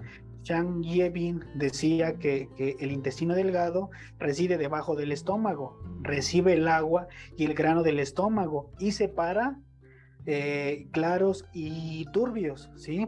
Chang 0.50 0.82
Yebin 0.82 1.46
decía 1.54 2.18
que, 2.18 2.50
el 2.80 2.92
intestino 2.92 3.36
delgado 3.36 3.92
reside 4.18 4.58
debajo 4.58 4.96
del 4.96 5.12
estómago, 5.12 5.78
recibe 6.02 6.54
el 6.54 6.68
agua 6.68 7.08
y 7.38 7.46
el 7.46 7.54
grano 7.54 7.84
del 7.84 8.00
estómago 8.00 8.72
y 8.80 8.94
separa 8.94 9.60
eh, 10.26 10.88
claros 10.92 11.46
y 11.54 12.06
turbios, 12.14 12.72
¿sí? 12.76 13.08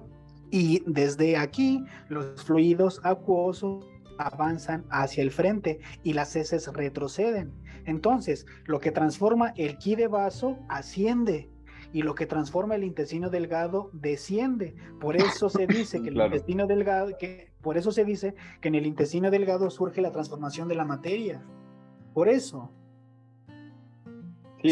Y 0.51 0.83
desde 0.85 1.35
aquí 1.37 1.83
los 2.09 2.43
fluidos 2.43 3.01
acuosos 3.03 3.87
avanzan 4.19 4.85
hacia 4.91 5.23
el 5.23 5.31
frente 5.31 5.79
y 6.03 6.13
las 6.13 6.35
heces 6.35 6.67
retroceden. 6.71 7.51
Entonces, 7.85 8.45
lo 8.65 8.79
que 8.79 8.91
transforma 8.91 9.51
el 9.57 9.79
ki 9.79 9.95
de 9.95 10.07
vaso 10.07 10.59
asciende 10.69 11.49
y 11.93 12.03
lo 12.03 12.15
que 12.15 12.25
transforma 12.25 12.75
el 12.75 12.83
intestino 12.83 13.29
delgado 13.29 13.89
desciende. 13.93 14.75
Por 14.99 15.15
eso 15.15 15.49
se 15.49 15.67
dice 15.67 16.01
que 16.03 16.09
el 16.09 16.17
intestino 16.17 16.67
delgado, 16.67 17.17
que 17.17 17.51
por 17.61 17.77
eso 17.77 17.91
se 17.91 18.05
dice 18.05 18.35
que 18.61 18.69
en 18.69 18.75
el 18.75 18.85
intestino 18.85 19.31
delgado 19.31 19.69
surge 19.69 20.01
la 20.01 20.11
transformación 20.11 20.67
de 20.67 20.75
la 20.75 20.85
materia. 20.85 21.43
Por 22.13 22.29
eso. 22.29 22.71
Sí, 24.61 24.71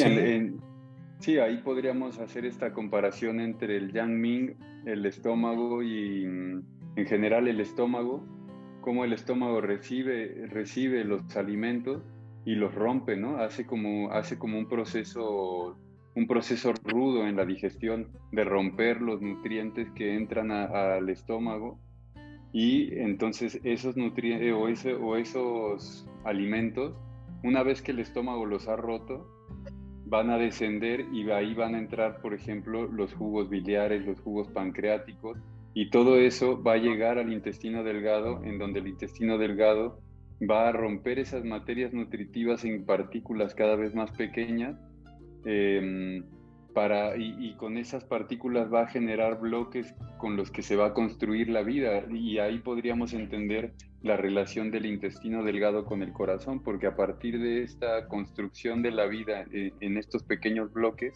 sí 1.20 1.40
ahí 1.40 1.58
podríamos 1.58 2.20
hacer 2.20 2.46
esta 2.46 2.74
comparación 2.74 3.40
entre 3.40 3.78
el 3.78 3.92
yang 3.92 4.20
ming, 4.20 4.56
el 4.86 5.06
estómago 5.06 5.82
y 5.82 6.24
en 6.24 7.06
general 7.08 7.48
el 7.48 7.60
estómago, 7.60 8.24
cómo 8.82 9.04
el 9.04 9.14
estómago 9.14 9.62
recibe, 9.62 10.48
recibe 10.48 11.04
los 11.04 11.36
alimentos 11.36 12.04
y 12.46 12.56
los 12.56 12.74
rompe, 12.74 13.18
¿no? 13.18 13.38
Hace 13.38 13.66
como, 13.66 14.12
hace 14.12 14.38
como 14.38 14.58
un 14.58 14.68
proceso 14.68 15.78
un 16.20 16.28
proceso 16.28 16.74
rudo 16.84 17.26
en 17.26 17.38
la 17.38 17.46
digestión 17.46 18.10
de 18.34 18.44
romper 18.44 19.02
los 19.02 19.22
nutrientes 19.22 19.90
que 19.92 20.16
entran 20.16 20.52
al 20.52 21.08
estómago 21.10 21.80
y 22.52 22.94
entonces 23.00 23.62
esos 23.64 23.96
nutrientes 23.96 24.52
o, 24.54 25.06
o 25.06 25.16
esos 25.16 26.06
alimentos, 26.26 26.94
una 27.42 27.64
vez 27.64 27.82
que 27.82 27.92
el 27.92 28.00
estómago 28.00 28.46
los 28.46 28.68
ha 28.68 28.76
roto, 28.76 29.26
van 30.08 30.30
a 30.30 30.38
descender 30.38 31.06
y 31.14 31.30
ahí 31.32 31.54
van 31.54 31.76
a 31.76 31.80
entrar, 31.80 32.20
por 32.20 32.34
ejemplo, 32.34 32.86
los 32.88 33.14
jugos 33.14 33.50
biliares, 33.50 34.06
los 34.06 34.20
jugos 34.20 34.50
pancreáticos, 34.50 35.38
y 35.74 35.90
todo 35.90 36.18
eso 36.18 36.62
va 36.62 36.74
a 36.74 36.78
llegar 36.78 37.18
al 37.18 37.32
intestino 37.32 37.86
delgado, 37.86 38.44
en 38.44 38.58
donde 38.58 38.80
el 38.80 38.88
intestino 38.88 39.38
delgado 39.38 40.02
va 40.42 40.68
a 40.68 40.74
romper 40.74 41.18
esas 41.18 41.46
materias 41.46 41.94
nutritivas 41.94 42.66
en 42.66 42.86
partículas 42.86 43.56
cada 43.56 43.78
vez 43.78 43.96
más 43.96 44.12
pequeñas 44.12 44.76
Em, 45.46 46.24
para, 46.74 47.18
y, 47.18 47.56
con 47.56 47.78
esas 47.78 48.06
partículas 48.06 48.72
va 48.72 48.84
a 48.84 48.88
generar 48.88 49.40
bloques 49.40 49.94
con 50.18 50.38
los 50.38 50.52
que 50.52 50.62
se 50.62 50.76
va 50.76 50.88
a 50.88 50.94
construir 50.94 51.50
la 51.50 51.64
vida 51.64 52.04
y 52.10 52.38
ahí 52.38 52.60
podríamos 52.60 53.14
entender 53.14 53.74
la 54.04 54.18
relación 54.18 54.72
del 54.72 54.86
intestino 54.86 55.44
delgado 55.44 55.84
con 55.84 56.04
el 56.04 56.14
corazón, 56.14 56.62
porque 56.62 56.88
a 56.88 56.96
partir 56.96 57.40
de 57.40 57.64
esta 57.64 58.08
construcción 58.08 58.82
de 58.82 58.92
la 58.92 59.08
vida 59.08 59.46
eh, 59.52 59.74
en 59.82 59.98
estos 59.98 60.24
pequeños 60.24 60.72
bloques, 60.72 61.14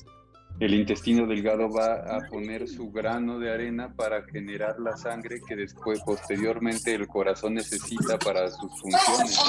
el 0.59 0.73
intestino 0.73 1.27
delgado 1.27 1.69
va 1.69 2.15
a 2.15 2.27
poner 2.29 2.67
su 2.67 2.91
grano 2.91 3.39
de 3.39 3.51
arena 3.51 3.93
para 3.95 4.23
generar 4.23 4.79
la 4.79 4.97
sangre 4.97 5.39
que 5.47 5.55
después, 5.55 6.01
posteriormente, 6.01 6.93
el 6.93 7.07
corazón 7.07 7.55
necesita 7.55 8.19
para 8.19 8.49
sus 8.49 8.71
funciones, 8.79 9.39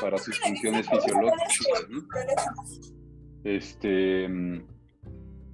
para 0.00 0.18
sus 0.18 0.38
funciones 0.40 0.88
fisiológicas. 0.88 2.92
Este, 3.44 4.24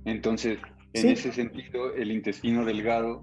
entonces, 0.04 0.58
en 0.92 1.08
ese 1.08 1.32
sentido, 1.32 1.94
el 1.94 2.10
intestino 2.10 2.64
delgado 2.64 3.22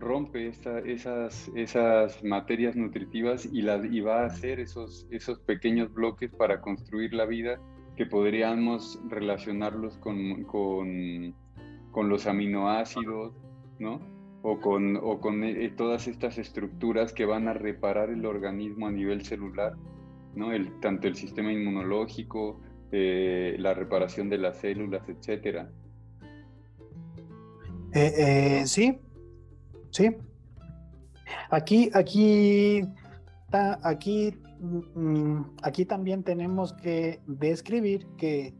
rompe 0.00 0.48
esas, 0.84 1.50
esas 1.54 2.22
materias 2.22 2.76
nutritivas 2.76 3.46
y, 3.46 3.62
las, 3.62 3.84
y 3.84 4.00
va 4.00 4.22
a 4.22 4.26
hacer 4.26 4.60
esos, 4.60 5.06
esos 5.10 5.38
pequeños 5.40 5.92
bloques 5.92 6.30
para 6.30 6.60
construir 6.60 7.14
la 7.14 7.24
vida 7.24 7.58
que 7.96 8.06
podríamos 8.06 9.00
relacionarlos 9.08 9.96
con, 9.98 10.44
con, 10.44 11.34
con 11.90 12.08
los 12.08 12.26
aminoácidos, 12.26 13.34
¿no? 13.78 14.00
O 14.42 14.60
con, 14.60 14.96
o 14.96 15.20
con 15.20 15.42
eh, 15.42 15.72
todas 15.74 16.06
estas 16.06 16.36
estructuras 16.38 17.12
que 17.12 17.24
van 17.24 17.48
a 17.48 17.54
reparar 17.54 18.10
el 18.10 18.26
organismo 18.26 18.88
a 18.88 18.90
nivel 18.90 19.24
celular, 19.24 19.74
¿no? 20.34 20.52
El, 20.52 20.80
tanto 20.80 21.06
el 21.08 21.14
sistema 21.14 21.52
inmunológico, 21.52 22.60
eh, 22.92 23.56
la 23.58 23.74
reparación 23.74 24.28
de 24.28 24.38
las 24.38 24.58
células, 24.58 25.08
etcétera. 25.08 25.70
Eh, 27.94 28.12
eh, 28.16 28.66
sí, 28.66 28.98
sí. 29.90 30.10
Aquí, 31.50 31.90
aquí, 31.94 32.82
aquí, 33.52 34.34
mm, 34.60 35.42
aquí 35.62 35.84
también 35.84 36.22
tenemos 36.22 36.72
que 36.72 37.20
describir 37.26 38.06
que 38.16 38.54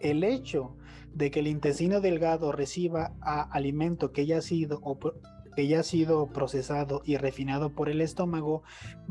el 0.00 0.24
hecho 0.24 0.76
de 1.14 1.30
que 1.30 1.40
el 1.40 1.46
intestino 1.46 2.00
delgado 2.00 2.52
reciba 2.52 3.12
alimento 3.20 4.12
que 4.12 4.26
ya 4.26 4.38
ha 4.38 4.42
sido 4.42 4.80
que 5.54 5.66
ya 5.66 5.80
ha 5.80 5.82
sido 5.82 6.28
procesado 6.28 7.02
y 7.04 7.16
refinado 7.16 7.70
por 7.70 7.88
el 7.88 8.00
estómago 8.00 8.62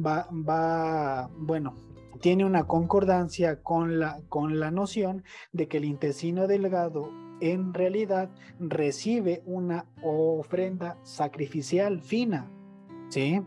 va, 0.03 0.27
va 0.31 1.29
bueno, 1.37 1.75
tiene 2.19 2.45
una 2.45 2.67
concordancia 2.67 3.61
con 3.61 3.99
la, 3.99 4.21
con 4.29 4.59
la 4.59 4.71
noción 4.71 5.23
de 5.51 5.67
que 5.67 5.77
el 5.77 5.85
intestino 5.85 6.47
delgado 6.47 7.09
en 7.39 7.73
realidad 7.73 8.29
recibe 8.59 9.41
una 9.45 9.85
ofrenda 10.03 10.97
sacrificial 11.03 12.01
fina, 12.01 12.51
¿sí? 13.09 13.41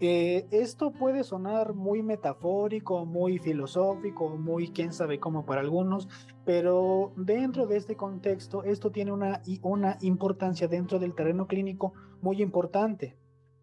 Eh, 0.00 0.46
esto 0.50 0.92
puede 0.92 1.22
sonar 1.24 1.72
muy 1.72 2.02
metafórico, 2.02 3.06
muy 3.06 3.38
filosófico, 3.38 4.36
muy 4.36 4.68
quién 4.68 4.92
sabe 4.92 5.18
cómo 5.20 5.46
para 5.46 5.60
algunos, 5.60 6.08
pero 6.44 7.12
dentro 7.16 7.66
de 7.66 7.76
este 7.76 7.96
contexto 7.96 8.64
esto 8.64 8.90
tiene 8.90 9.12
una, 9.12 9.40
una 9.62 9.96
importancia 10.00 10.68
dentro 10.68 10.98
del 10.98 11.14
terreno 11.14 11.46
clínico 11.46 11.94
muy 12.20 12.42
importante. 12.42 13.16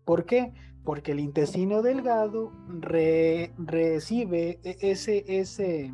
¿Por 0.06 0.26
qué? 0.26 0.54
Porque 0.84 1.12
el 1.12 1.20
intestino 1.20 1.82
delgado 1.82 2.52
recibe 2.68 4.60
e-, 4.64 4.78
ese, 4.82 5.24
ese 5.28 5.94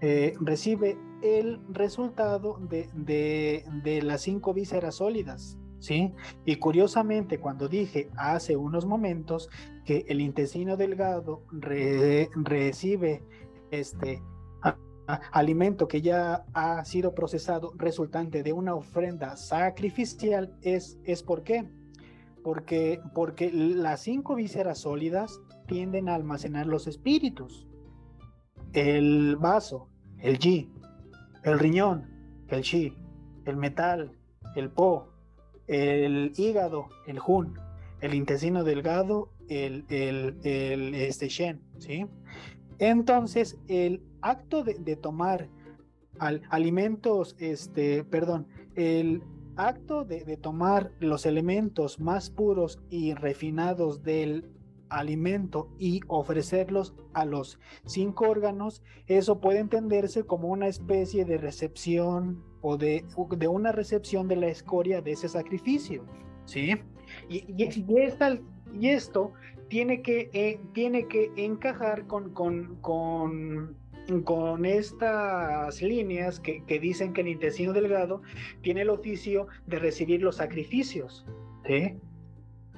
eh, 0.00 0.34
recibe 0.40 0.96
el 1.22 1.60
resultado 1.68 2.58
de, 2.60 4.00
las 4.02 4.22
cinco 4.22 4.54
vísceras 4.54 4.96
sólidas. 4.96 5.58
¿Sí? 5.80 6.12
Y 6.44 6.56
curiosamente, 6.56 7.38
cuando 7.38 7.68
dije 7.68 8.10
hace 8.16 8.56
unos 8.56 8.84
momentos 8.84 9.48
que 9.84 10.04
el 10.08 10.20
intestino 10.20 10.76
delgado 10.76 11.44
recibe 11.52 13.22
este 13.70 14.20
alimento 15.30 15.86
que 15.86 16.02
ya 16.02 16.44
ha 16.52 16.84
sido 16.84 17.14
procesado 17.14 17.72
resultante 17.76 18.42
de 18.42 18.52
una 18.52 18.74
ofrenda 18.74 19.36
sacrificial, 19.36 20.58
es, 20.62 20.98
es 21.04 21.22
por 21.22 21.44
qué? 21.44 21.70
Porque, 22.48 23.02
porque 23.12 23.52
las 23.52 24.00
cinco 24.00 24.34
vísceras 24.34 24.78
sólidas 24.78 25.38
tienden 25.66 26.08
a 26.08 26.14
almacenar 26.14 26.66
los 26.66 26.86
espíritus. 26.86 27.66
El 28.72 29.36
vaso, 29.36 29.90
el 30.16 30.38
Ji, 30.38 30.72
el 31.44 31.58
riñón, 31.58 32.08
el 32.48 32.62
Chi, 32.62 32.96
el 33.44 33.58
metal, 33.58 34.18
el 34.56 34.70
Po, 34.70 35.10
el 35.66 36.32
hígado, 36.38 36.88
el 37.06 37.18
Jun, 37.18 37.52
el 38.00 38.14
intestino 38.14 38.64
delgado, 38.64 39.28
el, 39.50 39.84
el, 39.90 40.38
el 40.42 40.94
este 40.94 41.28
Shen, 41.28 41.60
¿sí? 41.76 42.06
Entonces, 42.78 43.58
el 43.68 44.02
acto 44.22 44.64
de, 44.64 44.78
de 44.78 44.96
tomar 44.96 45.50
al, 46.18 46.40
alimentos, 46.48 47.36
este, 47.40 48.04
perdón, 48.04 48.46
el 48.74 49.22
acto 49.58 50.04
de, 50.04 50.36
tomar 50.36 50.92
los 51.00 51.26
elementos 51.26 51.98
más 51.98 52.30
puros 52.30 52.80
y 52.90 53.14
refinados 53.14 54.02
del 54.02 54.48
alimento 54.88 55.68
y 55.78 56.00
ofrecerlos 56.06 56.94
a 57.12 57.24
los 57.24 57.58
cinco 57.84 58.30
órganos, 58.30 58.82
eso 59.06 59.40
puede 59.40 59.58
entenderse 59.58 60.24
como 60.24 60.48
una 60.48 60.68
especie 60.68 61.24
de 61.24 61.38
recepción 61.38 62.42
o 62.62 62.76
de, 62.76 63.04
una 63.50 63.72
recepción 63.72 64.28
de 64.28 64.36
la 64.36 64.46
escoria 64.46 65.02
de 65.02 65.12
ese 65.12 65.28
sacrificio, 65.28 66.04
¿sí? 66.46 66.76
Y, 67.28 67.44
y, 67.56 68.88
esto 68.88 69.32
tiene 69.68 70.02
que, 70.02 70.30
eh, 70.32 70.60
tiene 70.72 71.08
que 71.08 71.32
encajar 71.36 72.06
con, 72.06 72.32
con, 72.32 72.76
con 72.76 73.76
con 74.24 74.64
estas 74.64 75.82
líneas 75.82 76.40
que, 76.40 76.62
dicen 76.80 77.12
que 77.12 77.20
el 77.20 77.28
intestino 77.28 77.72
delgado 77.72 78.22
tiene 78.62 78.82
el 78.82 78.90
oficio 78.90 79.48
de 79.66 79.78
recibir 79.78 80.22
los 80.22 80.36
sacrificios. 80.36 81.26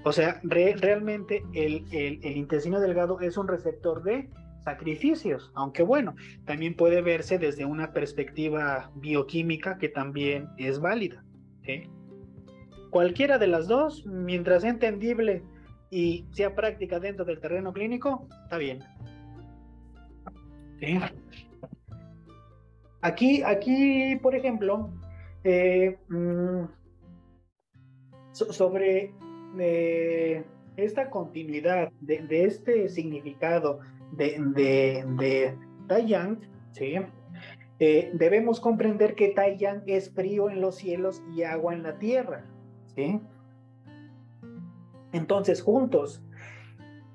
O 0.02 0.12
sea, 0.12 0.40
realmente 0.42 1.44
el, 1.52 1.84
intestino 2.24 2.80
delgado 2.80 3.20
es 3.20 3.36
un 3.36 3.46
receptor 3.48 4.02
de 4.02 4.28
sacrificios, 4.64 5.52
aunque 5.54 5.82
bueno, 5.82 6.14
también 6.44 6.74
puede 6.74 7.00
verse 7.00 7.38
desde 7.38 7.64
una 7.64 7.92
perspectiva 7.92 8.90
bioquímica 8.96 9.78
que 9.78 9.88
también 9.88 10.48
es 10.58 10.80
válida. 10.80 11.24
Cualquiera 12.90 13.38
de 13.38 13.46
las 13.46 13.68
dos, 13.68 14.04
mientras 14.04 14.62
sea 14.62 14.70
entendible 14.70 15.44
y 15.90 16.26
sea 16.32 16.56
práctica 16.56 16.98
dentro 16.98 17.24
del 17.24 17.38
terreno 17.38 17.72
clínico, 17.72 18.26
está 18.44 18.58
bien. 18.58 18.80
Aquí, 23.02 23.42
aquí, 23.42 24.16
por 24.22 24.34
ejemplo, 24.34 24.90
eh, 25.44 25.98
mm, 26.08 26.64
sobre 28.32 29.14
eh, 29.58 30.44
esta 30.76 31.10
continuidad 31.10 31.90
de, 32.00 32.44
este 32.44 32.88
significado 32.88 33.80
de, 34.12 34.36
de, 35.16 35.56
¿sí? 36.72 36.96
Eh, 37.82 38.10
debemos 38.12 38.60
comprender 38.60 39.14
que 39.14 39.28
Taiyang 39.28 39.82
es 39.86 40.12
frío 40.12 40.50
en 40.50 40.60
los 40.60 40.76
cielos 40.76 41.22
y 41.34 41.44
agua 41.44 41.72
en 41.72 41.82
la 41.82 41.98
tierra. 41.98 42.44
¿sí? 42.94 43.20
Entonces, 45.12 45.62
juntos, 45.62 46.22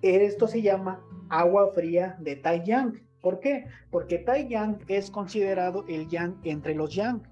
esto 0.01 0.47
se 0.47 0.63
llama 0.63 1.05
agua 1.29 1.71
fría 1.73 2.17
de 2.19 2.35
Taiyang. 2.35 2.99
¿Por 3.25 3.39
qué? 3.39 3.65
Porque 3.89 4.19
Taiyang 4.19 4.77
es 4.87 5.09
considerado 5.09 5.83
el 5.87 6.07
yang 6.09 6.35
entre 6.43 6.75
los 6.75 6.93
yang. 6.93 7.23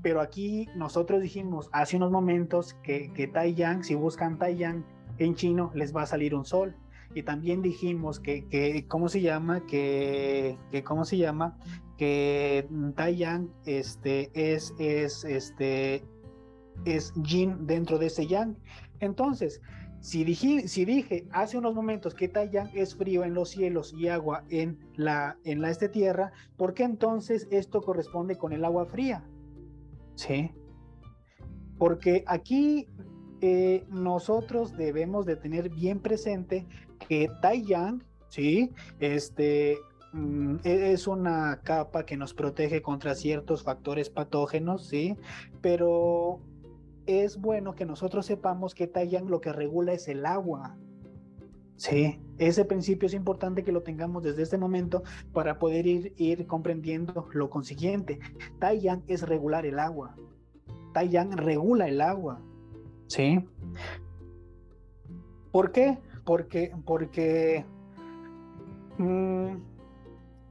Pero 0.00 0.22
aquí 0.22 0.66
nosotros 0.74 1.20
dijimos 1.20 1.68
hace 1.72 1.98
unos 1.98 2.10
momentos 2.10 2.72
que, 2.82 3.12
que 3.12 3.26
Taiyang, 3.26 3.84
si 3.84 3.94
buscan 3.94 4.38
Taiyang 4.38 4.82
en 5.18 5.34
chino, 5.34 5.70
les 5.74 5.94
va 5.94 6.04
a 6.04 6.06
salir 6.06 6.34
un 6.34 6.46
sol. 6.46 6.74
Y 7.14 7.22
también 7.24 7.60
dijimos 7.60 8.18
que, 8.18 8.46
que 8.46 8.86
¿cómo 8.88 9.10
se 9.10 9.20
llama? 9.20 9.66
Que, 9.66 10.56
que, 10.70 10.82
¿cómo 10.82 11.04
se 11.04 11.18
llama? 11.18 11.58
Que 11.98 12.66
Taiyang 12.96 13.50
este, 13.66 14.30
es, 14.32 14.74
es, 14.78 15.22
este, 15.26 16.02
es 16.86 17.12
yin 17.16 17.66
dentro 17.66 17.98
de 17.98 18.06
ese 18.06 18.26
yang. 18.26 18.56
Entonces, 19.00 19.60
si 20.02 20.24
dije, 20.24 20.66
si 20.66 20.84
dije 20.84 21.28
hace 21.30 21.56
unos 21.56 21.76
momentos 21.76 22.12
que 22.12 22.26
Taiyang 22.28 22.70
es 22.74 22.96
frío 22.96 23.22
en 23.22 23.34
los 23.34 23.50
cielos 23.50 23.94
y 23.96 24.08
agua 24.08 24.44
en 24.50 24.76
la, 24.96 25.38
en 25.44 25.62
la 25.62 25.70
este 25.70 25.88
tierra, 25.88 26.32
¿por 26.56 26.74
qué 26.74 26.82
entonces 26.82 27.46
esto 27.52 27.80
corresponde 27.80 28.36
con 28.36 28.52
el 28.52 28.64
agua 28.64 28.84
fría? 28.84 29.24
Sí. 30.16 30.50
Porque 31.78 32.24
aquí 32.26 32.88
eh, 33.40 33.84
nosotros 33.90 34.76
debemos 34.76 35.24
de 35.24 35.36
tener 35.36 35.68
bien 35.68 36.00
presente 36.00 36.66
que 37.08 37.30
Taiyang, 37.40 38.02
¿sí? 38.28 38.72
Este, 38.98 39.76
mm, 40.12 40.56
e-, 40.64 40.92
es 40.92 41.06
una 41.06 41.60
capa 41.62 42.04
que 42.04 42.16
nos 42.16 42.34
protege 42.34 42.82
contra 42.82 43.14
ciertos 43.14 43.62
factores 43.62 44.10
patógenos, 44.10 44.88
¿sí? 44.88 45.16
Pero 45.60 46.40
es 47.06 47.40
bueno 47.40 47.74
que 47.74 47.84
nosotros 47.84 48.26
sepamos 48.26 48.74
que 48.74 48.86
Taiyang 48.86 49.28
lo 49.28 49.40
que 49.40 49.52
regula 49.52 49.92
es 49.92 50.08
el 50.08 50.26
agua. 50.26 50.76
Sí, 51.76 52.20
ese 52.38 52.64
principio 52.64 53.06
es 53.06 53.14
importante 53.14 53.64
que 53.64 53.72
lo 53.72 53.82
tengamos 53.82 54.22
desde 54.22 54.42
este 54.42 54.58
momento 54.58 55.02
para 55.32 55.58
poder 55.58 55.86
ir, 55.86 56.46
comprendiendo 56.46 57.28
lo 57.32 57.50
consiguiente. 57.50 58.20
Taiyang 58.60 59.02
es 59.08 59.22
regular 59.22 59.66
el 59.66 59.78
agua. 59.78 60.14
Taiyang 60.92 61.32
regula 61.32 61.88
el 61.88 62.00
agua. 62.00 62.40
¿Sí? 63.08 63.44
¿Por 65.50 65.72
qué? 65.72 65.98
Porque, 66.24 66.72
porque 66.84 67.64
mm, 68.98 69.56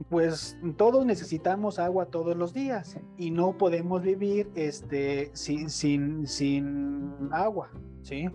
pues 0.08 0.56
todos 0.76 1.04
necesitamos 1.06 1.78
agua 1.78 2.06
todos 2.06 2.36
los 2.36 2.52
días 2.52 2.98
y 3.18 3.30
no 3.30 3.56
podemos 3.58 4.02
vivir 4.02 4.50
este, 4.54 5.30
sin, 5.34 5.70
sin, 5.70 6.26
sin 6.26 7.12
agua, 7.30 7.70
¿sí? 8.02 8.28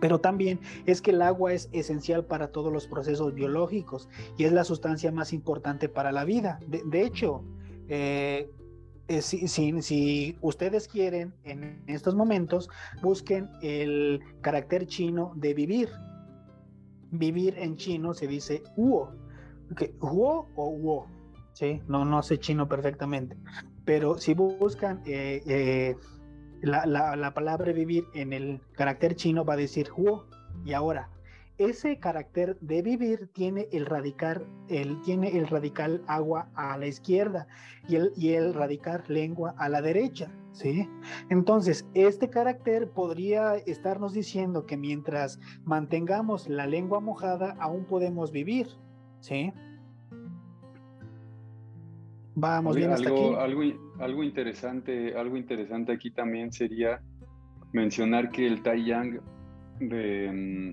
Pero 0.00 0.18
también 0.18 0.60
es 0.86 1.02
que 1.02 1.10
el 1.10 1.22
agua 1.22 1.52
es 1.52 1.68
esencial 1.72 2.24
para 2.24 2.48
todos 2.48 2.72
los 2.72 2.86
procesos 2.86 3.34
biológicos 3.34 4.08
y 4.38 4.44
es 4.44 4.52
la 4.52 4.64
sustancia 4.64 5.12
más 5.12 5.32
importante 5.32 5.88
para 5.88 6.10
la 6.10 6.24
vida. 6.24 6.58
De, 6.66 7.02
hecho, 7.02 7.44
eh, 7.88 8.50
eh, 9.08 9.20
si, 9.20 9.46
si, 9.46 10.36
ustedes 10.40 10.88
quieren 10.88 11.34
en 11.44 11.82
estos 11.86 12.14
momentos, 12.14 12.70
busquen 13.02 13.50
el 13.60 14.20
carácter 14.40 14.86
chino 14.86 15.32
de 15.36 15.52
vivir. 15.52 15.90
Vivir 17.10 17.58
en 17.58 17.76
chino 17.76 18.14
se 18.14 18.26
dice 18.26 18.62
huo 18.76 19.12
huo 20.00 20.48
o 20.54 20.68
huo, 20.68 21.06
¿sí? 21.52 21.80
No, 21.88 22.04
no 22.04 22.22
sé 22.22 22.38
chino 22.38 22.68
perfectamente, 22.68 23.36
pero 23.84 24.18
si 24.18 24.34
buscan 24.34 25.02
eh, 25.06 25.42
eh, 25.46 25.96
la, 26.62 26.86
la, 26.86 27.34
palabra 27.34 27.72
vivir 27.72 28.04
en 28.14 28.32
el 28.32 28.60
carácter 28.72 29.14
chino 29.16 29.44
va 29.44 29.54
a 29.54 29.56
decir 29.56 29.90
huo, 29.96 30.26
y 30.64 30.72
ahora, 30.72 31.08
ese 31.60 31.98
carácter 31.98 32.58
de 32.60 32.80
vivir 32.80 33.28
tiene 33.34 33.68
el 33.70 33.84
radical, 33.84 34.46
el, 34.68 35.00
tiene 35.02 35.36
el 35.36 35.46
radical 35.46 36.02
agua 36.06 36.48
a 36.54 36.78
la 36.78 36.86
izquierda 36.86 37.46
y 37.86 37.96
el, 37.96 38.12
y 38.16 38.30
el 38.30 38.54
radical 38.54 39.04
lengua 39.08 39.54
a 39.58 39.68
la 39.68 39.82
derecha, 39.82 40.32
¿sí? 40.52 40.88
Entonces, 41.28 41.86
este 41.92 42.30
carácter 42.30 42.90
podría 42.90 43.56
estarnos 43.56 44.14
diciendo 44.14 44.64
que 44.64 44.78
mientras 44.78 45.38
mantengamos 45.64 46.48
la 46.48 46.66
lengua 46.66 47.00
mojada, 47.00 47.56
aún 47.60 47.84
podemos 47.84 48.32
vivir, 48.32 48.68
¿sí? 49.20 49.52
Vamos 52.34 52.76
bien 52.76 52.90
hasta 52.90 53.08
algo, 53.08 53.36
aquí. 53.36 53.52
Algo, 53.52 53.62
algo, 53.98 54.24
interesante, 54.24 55.14
algo 55.16 55.36
interesante 55.36 55.92
aquí 55.92 56.10
también 56.10 56.52
sería 56.52 57.00
mencionar 57.72 58.30
que 58.30 58.46
el 58.46 58.62
Tai 58.62 58.84
Yang 58.84 59.20
mm, 59.80 60.70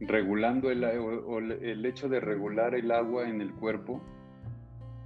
regulando 0.00 0.70
el, 0.70 0.82
el 0.82 1.86
hecho 1.86 2.08
de 2.08 2.20
regular 2.20 2.74
el 2.74 2.90
agua 2.90 3.28
en 3.28 3.40
el 3.40 3.52
cuerpo 3.52 4.00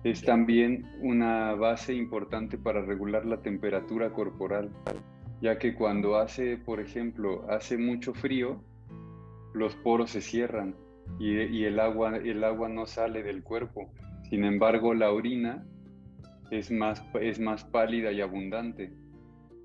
es 0.04 0.22
también 0.22 0.86
una 1.00 1.54
base 1.54 1.94
importante 1.94 2.58
para 2.58 2.82
regular 2.82 3.24
la 3.24 3.40
temperatura 3.40 4.12
corporal, 4.12 4.70
ya 5.40 5.58
que 5.58 5.74
cuando 5.74 6.16
hace, 6.16 6.58
por 6.58 6.78
ejemplo, 6.78 7.46
hace 7.50 7.78
mucho 7.78 8.12
frío, 8.12 8.62
los 9.54 9.74
poros 9.76 10.10
se 10.10 10.20
cierran 10.20 10.76
y, 11.18 11.64
el, 11.64 11.80
agua, 11.80 12.16
el 12.16 12.44
agua 12.44 12.68
no 12.68 12.86
sale 12.86 13.22
del 13.22 13.42
cuerpo. 13.42 13.92
Sin 14.28 14.44
embargo, 14.44 14.94
la 14.94 15.12
orina 15.12 15.64
es 16.50 16.70
más, 16.70 17.04
es 17.20 17.38
más 17.38 17.64
pálida 17.64 18.12
y 18.12 18.20
abundante. 18.20 18.92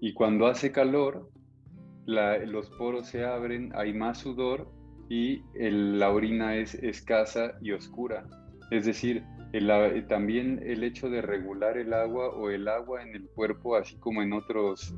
Y 0.02 0.14
cuando 0.14 0.48
hace 0.48 0.72
calor, 0.72 1.30
los 2.06 2.70
poros 2.72 3.08
se 3.08 3.26
abren, 3.26 3.72
hay 3.76 3.94
más 3.94 4.20
sudor 4.20 4.72
y 5.10 5.42
la 5.60 6.12
orina 6.12 6.56
es 6.56 6.76
escasa 6.76 7.54
y 7.62 7.72
oscura. 7.72 8.26
Es 8.72 8.86
decir, 8.86 9.24
también 10.08 10.62
el 10.64 10.84
hecho 10.84 11.10
de 11.10 11.22
regular 11.22 11.78
el 11.78 11.94
agua 11.94 12.30
o 12.30 12.50
el 12.52 12.68
agua 12.68 13.02
en 13.02 13.16
el 13.16 13.28
cuerpo, 13.30 13.76
así 13.76 13.98
como 13.98 14.22
en 14.22 14.34
otros, 14.34 14.96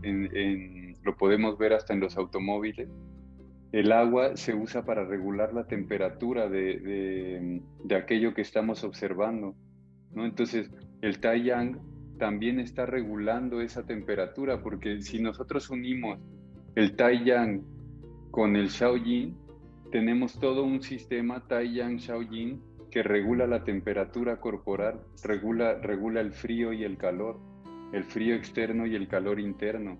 lo 1.04 1.18
podemos 1.18 1.58
ver 1.58 1.74
hasta 1.74 1.94
en 1.94 2.02
los 2.02 2.18
automóviles, 2.18 2.90
el 3.72 3.92
agua 3.92 4.36
se 4.36 4.54
usa 4.54 4.84
para 4.84 5.06
regular 5.06 5.54
la 5.54 5.66
temperatura 5.66 6.50
de, 6.50 7.62
aquello 7.96 8.34
que 8.34 8.42
estamos 8.42 8.84
observando. 8.84 9.56
¿no? 10.12 10.26
Entonces, 10.26 10.70
el 11.02 11.20
Tai 11.20 11.44
Yang 11.44 11.80
también 12.18 12.60
está 12.60 12.86
regulando 12.86 13.62
esa 13.62 13.86
temperatura, 13.86 14.62
porque 14.62 15.02
si 15.02 15.22
nosotros 15.22 15.70
unimos 15.70 16.20
el 16.76 16.96
Tai 16.96 17.24
Yang 17.24 17.64
con 18.30 18.56
el 18.56 18.70
Yin, 18.70 19.38
tenemos 19.92 20.40
todo 20.40 20.64
un 20.64 20.82
sistema 20.82 21.48
Tai 21.48 21.74
Yang 21.74 22.00
Yin 22.30 22.62
que 22.92 23.04
regula 23.04 23.48
la 23.48 23.64
temperatura 23.64 24.40
corporal, 24.42 25.00
regula, 25.24 25.76
regula 25.76 26.20
el 26.20 26.34
frío 26.34 26.74
y 26.74 26.84
el 26.84 26.98
calor, 26.98 27.40
el 27.94 28.04
frío 28.04 28.36
externo 28.36 28.86
y 28.86 28.96
el 28.96 29.08
calor 29.08 29.40
interno. 29.40 29.98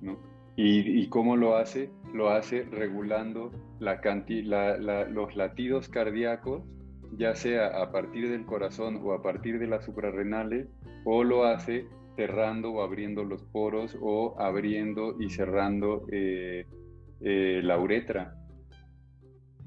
¿no? 0.00 0.18
¿Y, 0.56 1.06
cómo 1.08 1.36
lo 1.36 1.56
hace? 1.56 1.90
Lo 2.14 2.30
hace 2.30 2.62
regulando 2.62 3.50
la 3.80 4.00
los 5.10 5.36
latidos 5.36 5.88
cardíacos, 5.88 6.62
ya 7.18 7.34
sea 7.34 7.82
a 7.82 7.90
partir 7.90 8.30
del 8.30 8.46
corazón 8.46 9.00
o 9.02 9.12
a 9.12 9.20
partir 9.20 9.58
de 9.58 9.66
las 9.66 9.84
suprarrenales, 9.84 10.68
o 11.04 11.24
lo 11.24 11.44
hace 11.44 11.88
cerrando 12.16 12.70
o 12.70 12.82
abriendo 12.82 13.24
los 13.24 13.42
poros 13.42 13.98
o 14.00 14.40
abriendo 14.40 15.20
y 15.20 15.28
cerrando 15.28 16.06
eh, 16.12 16.66
eh, 17.20 17.60
la 17.64 17.78
uretra. 17.78 18.36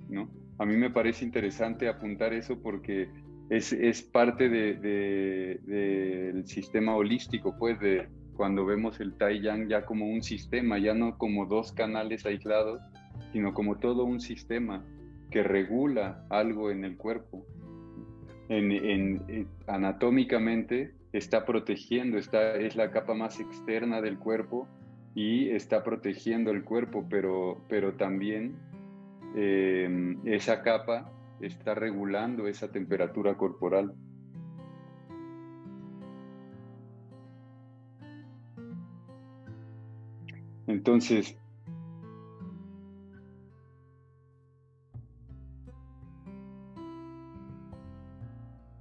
¿no? 0.09 0.29
A 0.57 0.65
mí 0.65 0.77
me 0.77 0.89
parece 0.89 1.25
interesante 1.25 1.89
apuntar 1.89 2.33
eso 2.33 2.61
porque 2.61 3.09
es, 3.49 3.73
es 3.73 4.01
parte 4.01 4.49
del 4.49 4.81
de, 4.81 6.43
sistema 6.45 6.95
holístico, 6.95 7.57
pues, 7.57 7.77
de, 7.79 8.07
cuando 8.37 8.65
vemos 8.65 8.99
el 8.99 9.13
Tai 9.13 9.41
Yang 9.41 9.67
ya 9.67 9.85
como 9.85 10.05
un 10.05 10.21
sistema, 10.21 10.77
ya 10.77 10.93
no 10.93 11.17
como 11.17 11.47
dos 11.47 11.71
canales 11.73 12.25
aislados, 12.25 12.79
sino 13.33 13.53
como 13.53 13.77
todo 13.77 14.05
un 14.05 14.21
sistema 14.21 14.85
que 15.31 15.43
regula 15.43 16.25
algo 16.29 16.71
en 16.71 16.85
el 16.85 16.95
cuerpo. 16.95 17.45
En, 18.49 19.47
anatómicamente 19.65 20.93
está 21.11 21.43
protegiendo, 21.43 22.17
es 22.17 22.75
la 22.75 22.91
capa 22.91 23.13
más 23.13 23.39
externa 23.39 24.01
del 24.01 24.17
cuerpo 24.17 24.67
y 25.15 25.49
está 25.49 25.83
protegiendo 25.83 26.51
el 26.51 26.63
cuerpo, 26.63 27.05
pero, 27.09 27.65
pero 27.67 27.93
también 27.93 28.55
eh, 29.35 30.15
esa 30.25 30.61
capa 30.61 31.11
está 31.41 31.73
regulando 31.73 32.47
esa 32.47 32.71
temperatura 32.71 33.35
corporal. 33.35 33.93
Entonces, 40.67 41.37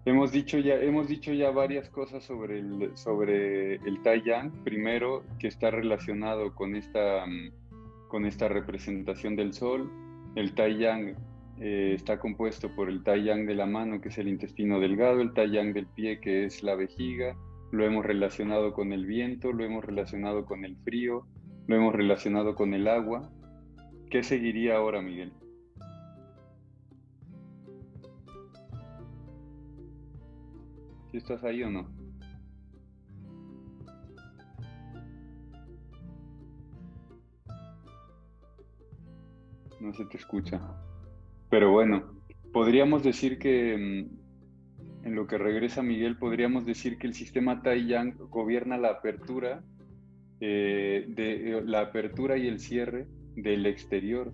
hemos 0.05 0.33
dicho 0.33 0.59
ya, 0.59 0.75
hemos 0.75 1.07
dicho 1.09 1.33
ya 1.33 1.51
varias 1.51 1.89
cosas 1.91 2.25
sobre 2.25 2.59
el, 2.59 2.97
sobre 2.97 3.77
el 3.77 4.03
Tai 4.03 4.23
Yang. 4.25 4.65
Primero, 4.65 5.23
que 5.39 5.47
está 5.47 5.71
relacionado 5.71 6.55
con 6.55 6.75
esta, 6.75 7.25
mm, 7.25 8.09
con 8.09 8.27
esta 8.27 8.49
representación 8.49 9.37
del 9.37 9.53
sol. 9.53 9.91
El 10.35 10.55
Tai 10.55 10.77
Yang 10.77 11.17
eh, 11.61 11.93
está 11.95 12.19
compuesto 12.19 12.69
por 12.75 12.91
el 12.91 13.05
Tai 13.05 13.23
Yang 13.23 13.47
de 13.47 13.55
la 13.55 13.67
mano, 13.67 14.01
que 14.01 14.09
es 14.09 14.19
el 14.19 14.29
intestino 14.29 14.81
delgado, 14.81 15.21
el 15.21 15.33
Tai 15.33 15.51
Yang 15.51 15.73
del 15.73 15.87
pie, 15.87 16.21
que 16.21 16.45
es 16.47 16.65
la 16.65 16.75
vejiga. 16.75 17.37
Lo 17.71 17.85
hemos 17.85 18.05
relacionado 18.05 18.73
con 18.73 18.93
el 18.93 19.07
viento, 19.07 19.53
lo 19.53 19.65
hemos 19.65 19.85
relacionado 19.85 20.47
con 20.47 20.65
el 20.65 20.77
frío, 20.79 21.27
lo 21.67 21.77
hemos 21.77 21.95
relacionado 21.95 22.55
con 22.55 22.75
el 22.75 22.89
agua. 22.89 23.31
¿Qué 24.11 24.23
seguiría 24.23 24.77
ahora, 24.77 25.03
Miguel? 25.03 25.33
¿Si 31.11 31.17
estás 31.17 31.43
ahí 31.45 31.63
o 31.63 31.71
no? 31.71 31.89
No 39.81 39.93
se 39.93 40.05
te 40.07 40.17
escucha. 40.17 40.61
Pero 41.51 41.73
bueno, 41.73 42.05
podríamos 42.53 43.03
decir 43.03 43.39
que 43.39 43.77
mm, 43.77 45.07
en 45.07 45.15
lo 45.15 45.27
que 45.27 45.39
regresa 45.39 45.83
Miguel, 45.83 46.17
podríamos 46.17 46.65
decir 46.65 46.99
que 46.99 47.07
el 47.07 47.15
sistema 47.15 47.63
Tai 47.63 47.87
Yang 47.87 48.17
gobierna 48.31 48.77
la 48.77 48.91
apertura 48.91 49.63
eh, 50.41 51.05
de 51.09 51.59
eh, 51.59 51.63
la 51.65 51.81
apertura 51.81 52.37
y 52.37 52.47
el 52.47 52.61
cierre 52.61 53.07
del 53.35 53.67
exterior. 53.67 54.33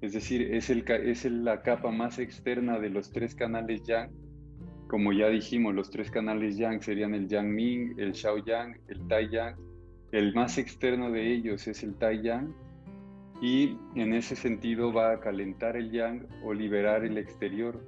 Es 0.00 0.12
decir, 0.12 0.54
es, 0.54 0.70
el, 0.70 0.84
es 0.90 1.24
la 1.24 1.62
capa 1.62 1.90
más 1.90 2.18
externa 2.18 2.78
de 2.78 2.90
los 2.90 3.10
tres 3.12 3.34
canales 3.34 3.82
Yang. 3.84 4.10
Como 4.88 5.12
ya 5.12 5.28
dijimos, 5.28 5.74
los 5.74 5.90
tres 5.90 6.10
canales 6.10 6.56
Yang 6.56 6.82
serían 6.82 7.14
el 7.14 7.28
Yang 7.28 7.54
Ming, 7.54 7.94
el 7.98 8.14
Xiao 8.14 8.38
Yang, 8.44 8.78
el 8.88 9.06
Tai 9.08 9.28
Yang. 9.30 9.56
El 10.10 10.34
más 10.34 10.58
externo 10.58 11.10
de 11.10 11.32
ellos 11.32 11.66
es 11.68 11.82
el 11.82 11.94
Tai 11.94 12.20
Yang 12.22 12.54
y 13.42 13.76
en 13.96 14.14
ese 14.14 14.36
sentido 14.36 14.92
va 14.92 15.14
a 15.14 15.20
calentar 15.20 15.76
el 15.76 15.90
Yang 15.90 16.28
o 16.44 16.54
liberar 16.54 17.04
el 17.04 17.18
exterior. 17.18 17.84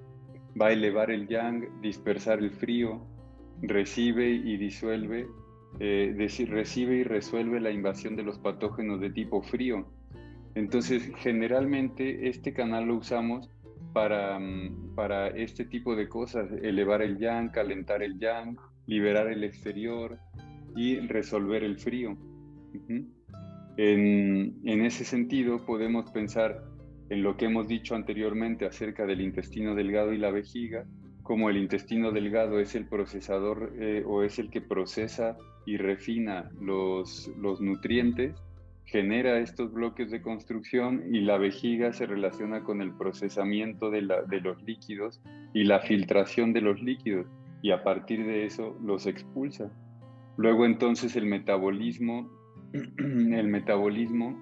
Va 0.60 0.66
a 0.66 0.72
elevar 0.72 1.12
el 1.12 1.28
Yang, 1.28 1.80
dispersar 1.80 2.40
el 2.40 2.50
frío, 2.50 3.06
recibe 3.62 4.30
y 4.30 4.56
disuelve 4.56 5.28
eh, 5.80 6.14
decir, 6.16 6.50
recibe 6.50 6.96
y 6.96 7.04
resuelve 7.04 7.60
la 7.60 7.70
invasión 7.70 8.16
de 8.16 8.22
los 8.22 8.38
patógenos 8.38 9.00
de 9.00 9.10
tipo 9.10 9.42
frío. 9.42 9.86
Entonces, 10.54 11.10
generalmente 11.16 12.28
este 12.28 12.52
canal 12.52 12.86
lo 12.86 12.96
usamos 12.96 13.50
para, 13.92 14.38
mm, 14.38 14.94
para 14.94 15.28
este 15.28 15.64
tipo 15.64 15.96
de 15.96 16.08
cosas, 16.08 16.50
elevar 16.62 17.02
el 17.02 17.18
yang, 17.18 17.50
calentar 17.50 18.02
el 18.02 18.18
yang, 18.18 18.56
liberar 18.86 19.28
el 19.28 19.42
exterior 19.42 20.18
y 20.76 20.98
resolver 21.00 21.64
el 21.64 21.78
frío. 21.78 22.16
en, 23.76 24.54
en 24.64 24.84
ese 24.84 25.04
sentido, 25.04 25.64
podemos 25.66 26.10
pensar 26.10 26.64
en 27.08 27.22
lo 27.22 27.36
que 27.36 27.46
hemos 27.46 27.68
dicho 27.68 27.94
anteriormente 27.94 28.66
acerca 28.66 29.06
del 29.06 29.20
intestino 29.20 29.74
delgado 29.74 30.12
y 30.12 30.18
la 30.18 30.30
vejiga, 30.30 30.86
como 31.24 31.48
el 31.48 31.56
intestino 31.56 32.12
delgado 32.12 32.60
es 32.60 32.74
el 32.74 32.86
procesador 32.86 33.72
eh, 33.80 34.04
o 34.06 34.22
es 34.22 34.38
el 34.38 34.50
que 34.50 34.60
procesa 34.60 35.36
y 35.66 35.78
refina 35.78 36.50
los, 36.60 37.32
los 37.38 37.62
nutrientes, 37.62 38.36
genera 38.84 39.38
estos 39.38 39.72
bloques 39.72 40.10
de 40.10 40.20
construcción 40.20 41.02
y 41.10 41.22
la 41.22 41.38
vejiga 41.38 41.94
se 41.94 42.04
relaciona 42.06 42.62
con 42.62 42.82
el 42.82 42.92
procesamiento 42.92 43.90
de, 43.90 44.02
la, 44.02 44.22
de 44.22 44.42
los 44.42 44.62
líquidos 44.62 45.22
y 45.54 45.64
la 45.64 45.80
filtración 45.80 46.52
de 46.52 46.60
los 46.60 46.82
líquidos 46.82 47.26
y 47.62 47.70
a 47.70 47.82
partir 47.82 48.26
de 48.26 48.44
eso 48.44 48.78
los 48.84 49.06
expulsa. 49.06 49.72
Luego 50.36 50.66
entonces 50.66 51.16
el 51.16 51.24
metabolismo, 51.24 52.30
el 52.98 53.48
metabolismo 53.48 54.38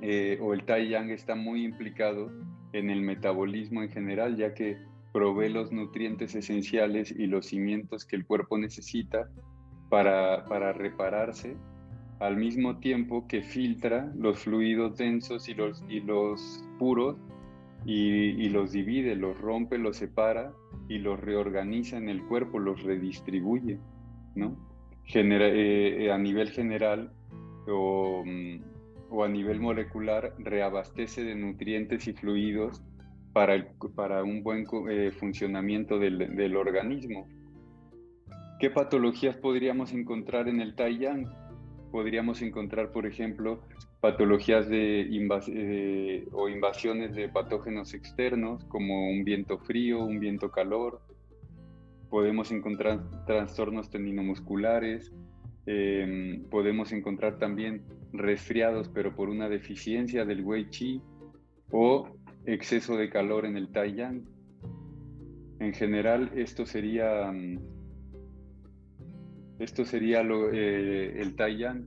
eh, 0.00 0.38
o 0.40 0.54
el 0.54 0.62
Tai 0.62 0.88
Yang 0.88 1.10
está 1.10 1.34
muy 1.34 1.64
implicado 1.64 2.30
en 2.72 2.90
el 2.90 3.00
metabolismo 3.00 3.82
en 3.82 3.90
general, 3.90 4.36
ya 4.36 4.54
que 4.54 4.78
provee 5.18 5.48
los 5.48 5.72
nutrientes 5.72 6.36
esenciales 6.36 7.10
y 7.10 7.26
los 7.26 7.46
cimientos 7.46 8.04
que 8.04 8.14
el 8.14 8.24
cuerpo 8.24 8.56
necesita 8.56 9.28
para, 9.88 10.44
para 10.44 10.72
repararse, 10.72 11.56
al 12.20 12.36
mismo 12.36 12.78
tiempo 12.78 13.26
que 13.26 13.42
filtra 13.42 14.12
los 14.16 14.38
fluidos 14.38 14.96
densos 14.96 15.48
y 15.48 15.54
los, 15.54 15.84
y 15.88 15.98
los 16.00 16.64
puros 16.78 17.16
y, 17.84 18.48
los 18.50 18.70
divide, 18.70 19.16
los 19.16 19.36
rompe, 19.40 19.76
los 19.76 19.96
separa 19.96 20.52
y 20.88 20.98
los 20.98 21.18
reorganiza 21.18 21.96
en 21.96 22.08
el 22.08 22.22
cuerpo, 22.22 22.60
los 22.60 22.84
redistribuye, 22.84 23.80
¿no? 24.36 24.56
Genera, 25.02 25.48
eh, 25.48 26.04
eh, 26.04 26.12
a 26.12 26.18
nivel 26.18 26.50
general 26.50 27.10
o, 27.66 28.22
mm, 28.24 28.60
o 29.10 29.24
a 29.24 29.28
nivel 29.28 29.58
molecular 29.58 30.32
reabastece 30.38 31.24
de 31.24 31.34
nutrientes 31.34 32.06
y 32.06 32.12
fluidos 32.12 32.84
para, 33.32 33.68
para 33.94 34.22
un 34.24 34.42
buen 34.42 34.66
eh, 34.90 35.10
funcionamiento 35.10 35.98
del, 35.98 36.34
del, 36.36 36.56
organismo. 36.56 37.28
¿Qué 38.58 38.70
patologías 38.70 39.36
podríamos 39.36 39.92
encontrar 39.92 40.48
en 40.48 40.60
el 40.60 40.74
Tai 40.74 40.98
Yang? 40.98 41.28
Podríamos 41.92 42.42
encontrar, 42.42 42.92
por 42.92 43.06
ejemplo, 43.06 43.62
patologías 44.00 44.68
de 44.68 45.08
eh, 45.48 46.28
o 46.32 46.48
invasiones 46.48 47.14
de 47.14 47.28
patógenos 47.28 47.94
externos, 47.94 48.64
como 48.64 49.08
un 49.10 49.24
viento 49.24 49.58
frío, 49.58 50.02
un 50.04 50.20
viento 50.20 50.50
calor. 50.50 51.00
Podemos 52.10 52.50
encontrar 52.52 53.00
trastornos 53.26 53.90
tendinomusculares. 53.90 55.12
Eh, 55.66 56.42
podemos 56.50 56.92
encontrar 56.92 57.38
también 57.38 57.84
resfriados, 58.12 58.88
pero 58.88 59.14
por 59.14 59.28
una 59.28 59.48
deficiencia 59.48 60.24
del 60.24 60.42
Wei 60.42 60.70
Qi 60.70 61.02
o 61.70 62.08
exceso 62.48 62.96
de 62.96 63.10
calor 63.10 63.44
en 63.44 63.56
el 63.56 63.68
Tai 63.68 63.94
Yang. 63.94 64.24
En 65.60 65.72
general, 65.74 66.30
esto 66.34 66.66
sería, 66.66 67.30
mm, 67.30 67.58
esto 69.58 69.84
sería 69.84 70.22
lo, 70.22 70.50
eh, 70.50 71.20
el 71.20 71.36
Tai 71.36 71.56
Yang. 71.56 71.86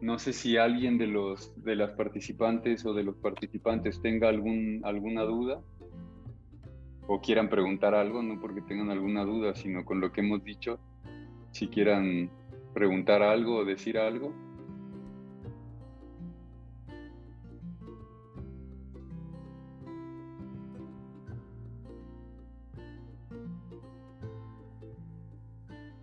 No 0.00 0.18
sé 0.18 0.32
si 0.32 0.56
alguien 0.56 0.98
de, 0.98 1.06
los, 1.06 1.52
de 1.64 1.74
las 1.74 1.92
participantes 1.92 2.84
o 2.86 2.92
de 2.92 3.02
los 3.02 3.16
participantes 3.16 4.00
tenga 4.00 4.28
algún, 4.28 4.80
alguna 4.84 5.22
duda 5.22 5.60
o 7.08 7.20
quieran 7.20 7.48
preguntar 7.48 7.94
algo, 7.94 8.22
no 8.22 8.38
porque 8.38 8.60
tengan 8.60 8.90
alguna 8.90 9.24
duda, 9.24 9.54
sino 9.54 9.84
con 9.84 10.00
lo 10.00 10.12
que 10.12 10.20
hemos 10.20 10.44
dicho, 10.44 10.78
si 11.50 11.68
quieran 11.68 12.30
preguntar 12.74 13.22
algo 13.22 13.56
o 13.56 13.64
decir 13.64 13.98
algo. 13.98 14.32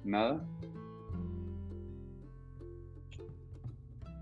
¿Nada? 0.05 0.47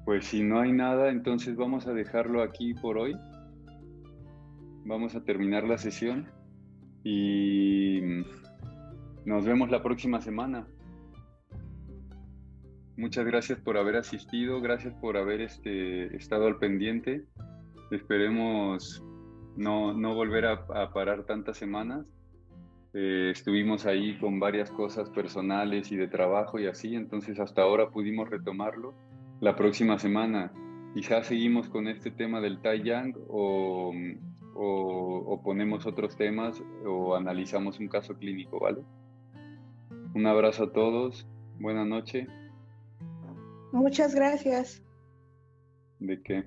Pues 0.06 0.26
si 0.26 0.42
no 0.42 0.62
hay 0.62 0.72
nada, 0.72 1.10
entonces 1.10 1.58
vamos 1.58 1.88
a 1.88 1.94
dejarlo 1.94 2.42
aquí 2.42 2.74
por 2.74 2.98
hoy. 2.98 3.16
Vamos 4.86 5.14
a 5.16 5.24
terminar 5.26 5.66
la 5.66 5.78
sesión 5.78 6.32
y 7.04 8.00
nos 9.26 9.46
vemos 9.46 9.70
la 9.70 9.84
próxima 9.84 10.22
semana. 10.22 10.66
Muchas 12.96 13.26
gracias 13.26 13.60
por 13.60 13.78
haber 13.78 13.98
asistido, 13.98 14.62
gracias 14.62 14.94
por 14.96 15.18
haber 15.18 15.42
este, 15.42 16.16
estado 16.16 16.48
al 16.48 16.60
pendiente. 16.60 17.26
Esperemos 17.92 19.04
no, 19.58 19.94
volver 20.16 20.46
a 20.46 20.94
parar 20.94 21.26
tantas 21.26 21.58
semanas 21.58 22.06
eh, 22.94 23.32
estuvimos 23.32 23.86
ahí 23.88 24.18
con 24.20 24.40
varias 24.40 24.70
cosas 24.70 25.10
personales 25.10 25.92
y 25.92 25.96
de 25.96 26.08
trabajo 26.08 26.60
y 26.60 26.68
así, 26.68 26.96
entonces 26.96 27.40
hasta 27.40 27.64
ahora 27.64 27.90
pudimos 27.90 28.30
retomarlo. 28.30 28.94
La 29.42 29.56
próxima 29.56 29.98
semana 29.98 30.52
quizás 30.94 31.28
seguimos 31.28 31.70
con 31.70 31.88
este 31.88 32.12
tema 32.12 32.40
del 32.40 32.62
Tai 32.62 32.84
Yang 32.84 33.18
o, 33.28 33.94
o, 34.56 35.42
ponemos 35.44 35.86
otros 35.88 36.16
temas 36.16 36.62
o 36.86 37.16
analizamos 37.16 37.80
un 37.80 37.88
caso 37.88 38.16
clínico, 38.16 38.60
¿vale? 38.60 38.84
Un 40.14 40.28
abrazo 40.28 40.66
a 40.66 40.72
todos, 40.72 41.28
buena 41.60 41.84
noche. 41.84 42.28
Muchas 43.72 44.14
gracias. 44.14 44.84
¿De 46.00 46.22
qué? 46.22 46.44